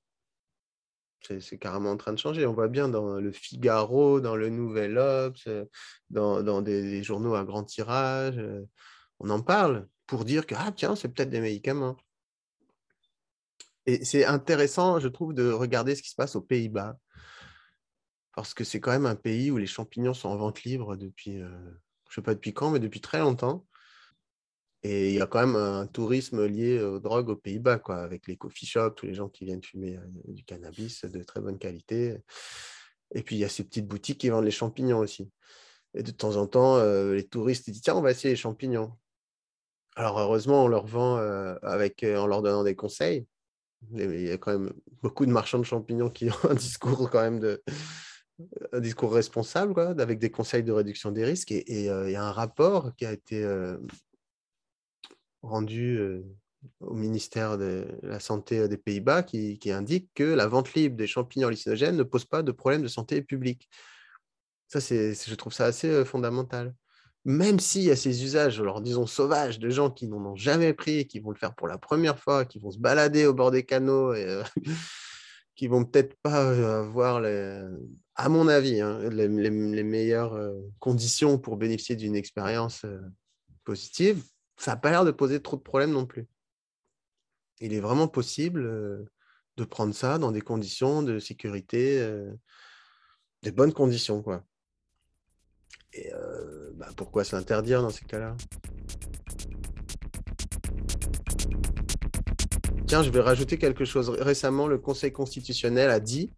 C'est 1.41 1.57
carrément 1.57 1.93
en 1.93 1.97
train 1.97 2.13
de 2.13 2.19
changer. 2.19 2.45
On 2.45 2.53
voit 2.53 2.69
bien 2.69 2.91
dans 2.91 3.19
le 3.19 3.33
Figaro, 3.33 4.21
dans 4.21 4.37
le 4.37 4.51
Nouvel 4.51 4.99
Obs, 4.99 5.49
dans, 6.11 6.61
des, 6.61 7.03
journaux 7.03 7.35
à 7.37 7.45
grand 7.45 7.65
tirage. 7.65 8.37
Euh, 8.37 8.69
on 9.19 9.31
en 9.31 9.41
parle 9.41 9.89
pour 10.07 10.27
dire 10.27 10.45
que, 10.47 10.55
ah 10.59 10.73
tiens, 10.77 10.95
c'est 10.95 11.09
peut-être 11.09 11.31
des 11.31 11.41
médicaments. 11.41 11.97
Et 13.87 14.05
c'est 14.05 14.27
intéressant, 14.27 15.01
je 15.01 15.09
trouve, 15.09 15.33
de 15.33 15.51
regarder 15.51 15.95
ce 15.95 16.03
qui 16.03 16.11
se 16.11 16.17
passe 16.17 16.37
aux 16.37 16.43
Pays-Bas. 16.43 16.99
Parce 18.35 18.53
que 18.53 18.63
c'est 18.63 18.81
quand 18.81 18.91
même 18.91 19.07
un 19.07 19.17
pays 19.17 19.51
où 19.51 19.57
les 19.57 19.67
champignons 19.67 20.13
sont 20.13 20.29
en 20.29 20.37
vente 20.37 20.65
libre 20.65 20.97
depuis, 20.97 21.41
euh, 21.41 21.49
je 21.49 22.11
ne 22.11 22.15
sais 22.17 22.23
pas 22.23 22.35
depuis 22.35 22.53
quand, 22.53 22.73
mais 22.73 22.79
depuis 22.79 23.01
très 23.01 23.21
longtemps. 23.21 23.67
Et 24.89 25.09
il 25.09 25.15
y 25.17 25.21
a 25.21 25.27
quand 25.27 25.45
même 25.45 25.57
un 25.57 25.89
tourisme 25.89 26.47
lié 26.47 26.81
aux 26.81 27.01
drogues 27.01 27.29
aux 27.29 27.37
Pays-Bas, 27.37 27.81
avec 27.89 28.29
les 28.29 28.37
coffee 28.37 28.67
shops, 28.67 28.95
tous 28.95 29.07
les 29.07 29.15
gens 29.15 29.29
qui 29.29 29.45
viennent 29.45 29.63
fumer 29.63 29.97
euh, 29.97 30.07
du 30.29 30.45
cannabis 30.45 31.05
de 31.05 31.25
très 31.25 31.41
bonne 31.41 31.59
qualité. 31.59 32.19
Et 33.13 33.25
puis 33.25 33.35
il 33.35 33.41
y 33.41 33.45
a 33.45 33.49
ces 33.49 33.65
petites 33.65 33.89
boutiques 33.89 34.19
qui 34.19 34.29
vendent 34.29 34.45
les 34.45 34.53
champignons 34.53 35.01
aussi. 35.01 35.29
Et 35.95 36.05
de 36.05 36.13
temps 36.13 36.37
en 36.37 36.47
temps, 36.47 36.77
euh, 36.77 37.15
les 37.15 37.27
touristes 37.27 37.69
disent 37.69 37.81
tiens, 37.81 37.97
on 37.97 38.01
va 38.01 38.13
essayer 38.13 38.31
les 38.31 38.37
champignons. 38.37 38.93
Alors 39.97 40.21
heureusement, 40.21 40.63
on 40.63 40.69
leur 40.69 40.87
vend 40.87 41.19
euh, 41.19 41.57
avec, 41.63 42.05
en 42.05 42.29
leur 42.29 42.43
donnant 42.43 42.63
des 42.63 42.77
conseils. 42.77 43.27
Il 43.93 44.21
y 44.21 44.31
a 44.31 44.39
quand 44.39 44.57
même 44.57 44.73
beaucoup 45.03 45.27
de 45.27 45.33
marchands 45.33 45.59
de 45.59 45.65
champignons 45.65 46.11
qui 46.11 46.31
ont 46.31 46.49
un 46.49 46.55
discours 46.55 47.11
quand 47.11 47.23
même 47.23 47.41
de, 47.41 47.61
un 48.73 48.79
discours 48.79 49.13
responsable, 49.13 49.81
avec 49.99 50.21
des 50.21 50.31
conseils 50.31 50.63
de 50.63 50.71
réduction 50.71 51.11
des 51.11 51.25
risques. 51.25 51.51
Et 51.51 51.87
il 51.87 52.11
y 52.13 52.17
a 52.17 52.25
un 52.25 52.33
rapport 52.33 52.95
qui 52.95 53.05
a 53.05 53.13
été 53.13 53.45
rendu 55.47 55.99
euh, 55.99 56.23
au 56.81 56.95
ministère 56.95 57.59
de 57.59 57.87
la 58.03 58.21
Santé 58.21 58.59
euh, 58.59 58.69
des 58.69 58.77
Pays-Bas 58.77 59.23
qui, 59.23 59.59
indique 59.71 60.11
que 60.15 60.25
la 60.25 60.47
vente 60.47 60.75
libre 60.75 60.97
des 60.97 61.07
champignons 61.07 61.49
hallucinogènes 61.49 61.97
ne 61.97 62.03
pose 62.03 62.25
pas 62.25 62.43
de 62.43 62.53
problème 62.53 62.83
de 62.83 62.89
santé 62.89 63.23
publique. 63.23 63.69
Ça, 64.69 64.81
je 64.81 65.35
trouve 65.35 65.53
ça 65.53 65.67
assez 65.67 65.89
euh, 65.89 66.05
fondamental. 66.05 66.75
Même 67.25 67.59
s'il 67.59 67.83
y 67.83 67.91
a 67.91 67.97
ces 67.97 68.23
usages, 68.23 68.61
alors 68.61 68.81
disons 68.81 69.07
sauvages, 69.07 69.59
de 69.59 69.69
gens 69.69 69.91
qui 69.91 70.07
n'en 70.07 70.25
ont 70.25 70.37
jamais 70.37 70.73
pris, 70.75 71.09
qui 71.09 71.19
vont 71.19 71.31
le 71.31 71.37
faire 71.37 71.55
pour 71.55 71.67
la 71.67 71.79
première 71.79 72.19
fois, 72.21 72.45
qui 72.45 72.61
vont 72.61 72.71
se 72.71 72.79
balader 72.79 73.27
au 73.27 73.35
bord 73.35 73.51
des 73.51 73.65
canaux 73.65 74.15
et 74.15 74.25
euh, 74.25 74.45
qui 75.57 75.67
vont 75.67 75.85
peut-être 75.85 76.15
pas 76.23 76.51
avoir, 76.79 77.25
à 78.15 78.29
mon 78.29 78.47
avis, 78.47 78.81
hein, 78.81 79.09
les, 79.09 79.29
meilleures 79.29 80.39
conditions 80.81 81.39
pour 81.39 81.57
bénéficier 81.57 81.97
d'une 81.97 82.15
expérience 82.15 82.85
positive, 83.65 84.23
ça 84.57 84.73
n'a 84.73 84.77
pas 84.77 84.91
l'air 84.91 85.05
de 85.05 85.11
poser 85.11 85.41
trop 85.41 85.57
de 85.57 85.63
problèmes 85.63 85.93
non 85.93 86.07
plus. 86.07 86.27
Il 87.61 87.73
est 87.73 87.81
vraiment 87.81 88.09
possible 88.09 88.63
de 89.57 89.65
prendre 89.65 89.95
ça 89.95 90.19
dans 90.19 90.33
des 90.33 90.43
conditions 90.43 91.03
de 91.03 91.19
sécurité, 91.19 92.07
des 93.43 93.53
bonnes 93.53 93.73
conditions, 93.73 94.23
quoi. 94.23 94.45
Et 95.93 96.13
bah, 96.75 96.89
pourquoi 96.97 97.25
s'interdire 97.25 97.81
dans 97.81 97.91
ces 97.91 98.05
cas-là? 98.05 98.37
Tiens, 102.87 103.03
je 103.03 103.11
vais 103.11 103.21
rajouter 103.21 103.59
quelque 103.59 103.85
chose. 103.85 104.11
Récemment, 104.11 104.69
le 104.69 104.79
Conseil 104.79 105.13
constitutionnel 105.13 105.91
a 105.91 105.99
dit 105.99 106.31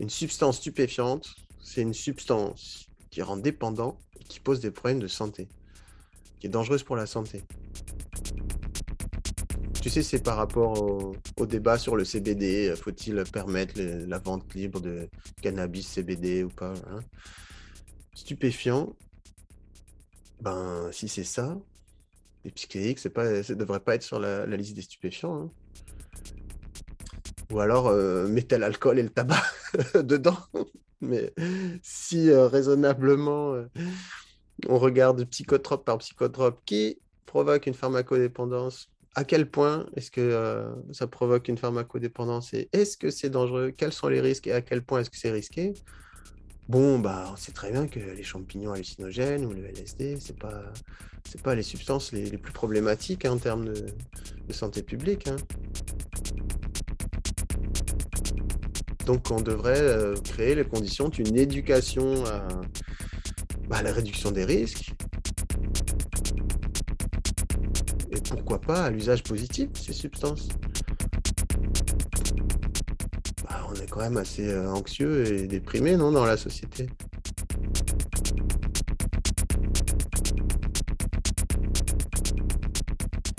une 0.00 0.10
substance 0.10 0.56
stupéfiante, 0.56 1.34
c'est 1.62 1.80
une 1.80 1.94
substance 1.94 2.88
qui 3.10 3.22
rend 3.22 3.36
dépendant 3.36 3.98
et 4.20 4.24
qui 4.24 4.40
pose 4.40 4.60
des 4.60 4.70
problèmes 4.70 4.98
de 5.00 5.06
santé, 5.06 5.48
qui 6.42 6.48
est 6.48 6.50
dangereuse 6.50 6.82
pour 6.82 6.96
la 6.96 7.06
santé. 7.06 7.44
Tu 9.80 9.88
sais, 9.90 10.02
c'est 10.02 10.20
par 10.24 10.36
rapport 10.36 10.82
au, 10.82 11.46
débat 11.46 11.78
sur 11.78 11.94
le 11.94 12.04
CBD. 12.04 12.74
Faut-il 12.74 13.22
permettre 13.32 13.80
la 13.80 14.18
vente 14.18 14.52
libre 14.52 14.80
de 14.80 15.08
cannabis 15.40 15.86
CBD 15.86 16.42
ou 16.42 16.48
pas 16.48 16.74
hein 16.90 16.98
Stupéfiant. 18.12 18.92
Ben, 20.40 20.90
si 20.90 21.06
c'est 21.06 21.22
ça, 21.22 21.56
les 22.44 22.50
psychédéliques, 22.50 22.98
c'est 22.98 23.10
pas, 23.10 23.44
ça 23.44 23.54
devrait 23.54 23.78
pas 23.78 23.94
être 23.94 24.02
sur 24.02 24.18
la, 24.18 24.44
liste 24.46 24.74
des 24.74 24.82
stupéfiants. 24.82 25.44
Hein. 25.44 25.50
Ou 27.52 27.60
alors, 27.60 27.86
euh, 27.86 28.26
mettez 28.26 28.58
l'alcool 28.58 28.98
et 28.98 29.04
le 29.04 29.10
tabac 29.10 29.44
dedans. 29.94 30.38
Mais 31.02 31.32
si 31.82 32.30
euh, 32.30 32.48
raisonnablement, 32.48 33.54
euh, 33.54 33.68
on 34.68 34.78
regarde 34.78 35.24
psychotrope 35.24 35.84
par 35.84 35.98
psychotrope 35.98 36.60
qui 36.64 36.98
provoque 37.26 37.66
une 37.66 37.74
pharmacodépendance, 37.74 38.88
à 39.14 39.24
quel 39.24 39.50
point 39.50 39.86
est-ce 39.96 40.10
que 40.10 40.20
euh, 40.20 40.70
ça 40.92 41.06
provoque 41.06 41.48
une 41.48 41.58
pharmacodépendance 41.58 42.54
et 42.54 42.68
est-ce 42.72 42.96
que 42.96 43.10
c'est 43.10 43.30
dangereux? 43.30 43.72
Quels 43.76 43.92
sont 43.92 44.08
les 44.08 44.20
risques 44.20 44.46
et 44.46 44.52
à 44.52 44.62
quel 44.62 44.82
point 44.82 45.00
est-ce 45.00 45.10
que 45.10 45.18
c'est 45.18 45.30
risqué? 45.30 45.74
Bon, 46.68 46.98
bah, 46.98 47.28
on 47.32 47.36
sait 47.36 47.52
très 47.52 47.70
bien 47.72 47.86
que 47.86 47.98
les 47.98 48.22
champignons 48.22 48.72
hallucinogènes 48.72 49.44
ou 49.44 49.52
le 49.52 49.66
LSD, 49.66 50.18
c'est 50.20 50.38
pas, 50.38 50.62
c'est 51.28 51.42
pas 51.42 51.54
les 51.54 51.62
substances 51.62 52.12
les, 52.12 52.38
plus 52.38 52.52
problématiques 52.52 53.24
hein, 53.24 53.32
en 53.32 53.38
termes 53.38 53.64
de, 53.66 53.86
santé 54.50 54.82
publique. 54.82 55.28
Hein. 55.28 55.36
Donc, 59.06 59.30
on 59.30 59.40
devrait 59.40 59.80
euh, 59.80 60.14
créer 60.14 60.54
les 60.54 60.64
conditions 60.64 61.08
d'une 61.08 61.36
éducation 61.36 62.24
à, 62.26 62.46
bah, 63.68 63.82
la 63.82 63.92
réduction 63.92 64.30
des 64.30 64.44
risques 64.44 64.92
pourquoi 68.34 68.60
pas 68.60 68.84
à 68.84 68.90
l'usage 68.90 69.22
positif 69.22 69.70
de 69.72 69.78
ces 69.78 69.92
substances 69.92 70.48
bah, 73.44 73.66
On 73.68 73.74
est 73.74 73.88
quand 73.88 74.00
même 74.00 74.16
assez 74.16 74.48
euh, 74.48 74.72
anxieux 74.72 75.32
et 75.32 75.46
déprimé, 75.46 75.96
non, 75.96 76.12
dans 76.12 76.24
la 76.24 76.36
société 76.36 76.88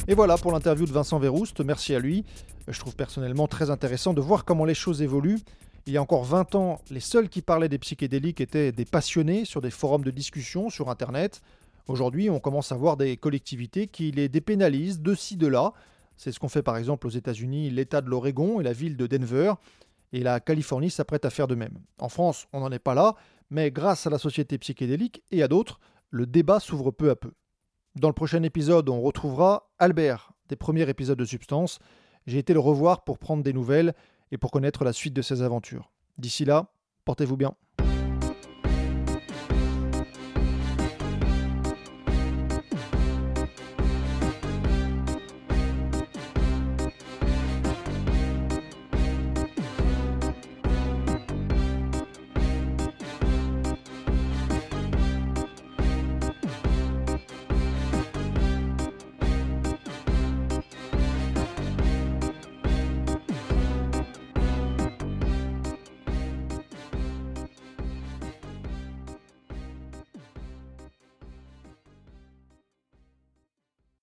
Et 0.07 0.15
voilà 0.15 0.37
pour 0.37 0.51
l'interview 0.51 0.85
de 0.85 0.91
Vincent 0.91 1.17
Verrouste, 1.17 1.61
merci 1.61 1.95
à 1.95 1.99
lui. 1.99 2.25
Je 2.67 2.77
trouve 2.77 2.95
personnellement 2.95 3.47
très 3.47 3.69
intéressant 3.69 4.13
de 4.13 4.21
voir 4.21 4.43
comment 4.43 4.65
les 4.65 4.75
choses 4.75 5.01
évoluent. 5.01 5.39
Il 5.85 5.91
y 5.91 5.97
a 5.97 6.01
encore 6.01 6.23
20 6.23 6.55
ans, 6.55 6.81
les 6.89 7.01
seuls 7.01 7.27
qui 7.27 7.41
parlaient 7.41 7.67
des 7.67 7.77
psychédéliques 7.77 8.39
étaient 8.39 8.71
des 8.71 8.85
passionnés 8.85 9.43
sur 9.43 9.59
des 9.59 9.69
forums 9.69 10.05
de 10.05 10.11
discussion 10.11 10.69
sur 10.69 10.89
Internet. 10.89 11.41
Aujourd'hui, 11.87 12.29
on 12.29 12.39
commence 12.39 12.71
à 12.71 12.75
voir 12.75 12.95
des 12.95 13.17
collectivités 13.17 13.87
qui 13.87 14.11
les 14.11 14.29
dépénalisent 14.29 15.01
de 15.01 15.13
ci, 15.13 15.35
de 15.35 15.47
là. 15.47 15.73
C'est 16.15 16.31
ce 16.31 16.39
qu'on 16.39 16.47
fait 16.47 16.63
par 16.63 16.77
exemple 16.77 17.05
aux 17.05 17.09
États-Unis, 17.09 17.69
l'État 17.69 17.99
de 17.99 18.09
l'Oregon 18.09 18.61
et 18.61 18.63
la 18.63 18.71
ville 18.71 18.95
de 18.95 19.07
Denver. 19.07 19.55
Et 20.13 20.21
la 20.21 20.39
Californie 20.39 20.89
s'apprête 20.89 21.25
à 21.25 21.29
faire 21.29 21.47
de 21.47 21.55
même. 21.55 21.77
En 21.99 22.07
France, 22.07 22.47
on 22.53 22.61
n'en 22.61 22.71
est 22.71 22.79
pas 22.79 22.93
là, 22.93 23.15
mais 23.49 23.69
grâce 23.69 24.07
à 24.07 24.09
la 24.09 24.19
société 24.19 24.57
psychédélique 24.59 25.21
et 25.31 25.43
à 25.43 25.49
d'autres, 25.49 25.81
le 26.11 26.25
débat 26.25 26.61
s'ouvre 26.61 26.91
peu 26.91 27.09
à 27.09 27.17
peu. 27.17 27.33
Dans 27.95 28.07
le 28.07 28.13
prochain 28.13 28.43
épisode, 28.43 28.87
on 28.87 29.01
retrouvera 29.01 29.69
Albert, 29.79 30.31
des 30.47 30.55
premiers 30.55 30.87
épisodes 30.87 31.19
de 31.19 31.25
Substance. 31.25 31.79
J'ai 32.25 32.37
été 32.37 32.53
le 32.53 32.61
revoir 32.61 33.03
pour 33.03 33.17
prendre 33.17 33.43
des 33.43 33.51
nouvelles 33.51 33.93
et 34.33 34.37
pour 34.39 34.49
connaître 34.49 34.83
la 34.83 34.93
suite 34.93 35.13
de 35.13 35.21
ses 35.21 35.43
aventures. 35.43 35.91
D'ici 36.17 36.43
là, 36.43 36.65
portez-vous 37.05 37.37
bien. 37.37 37.53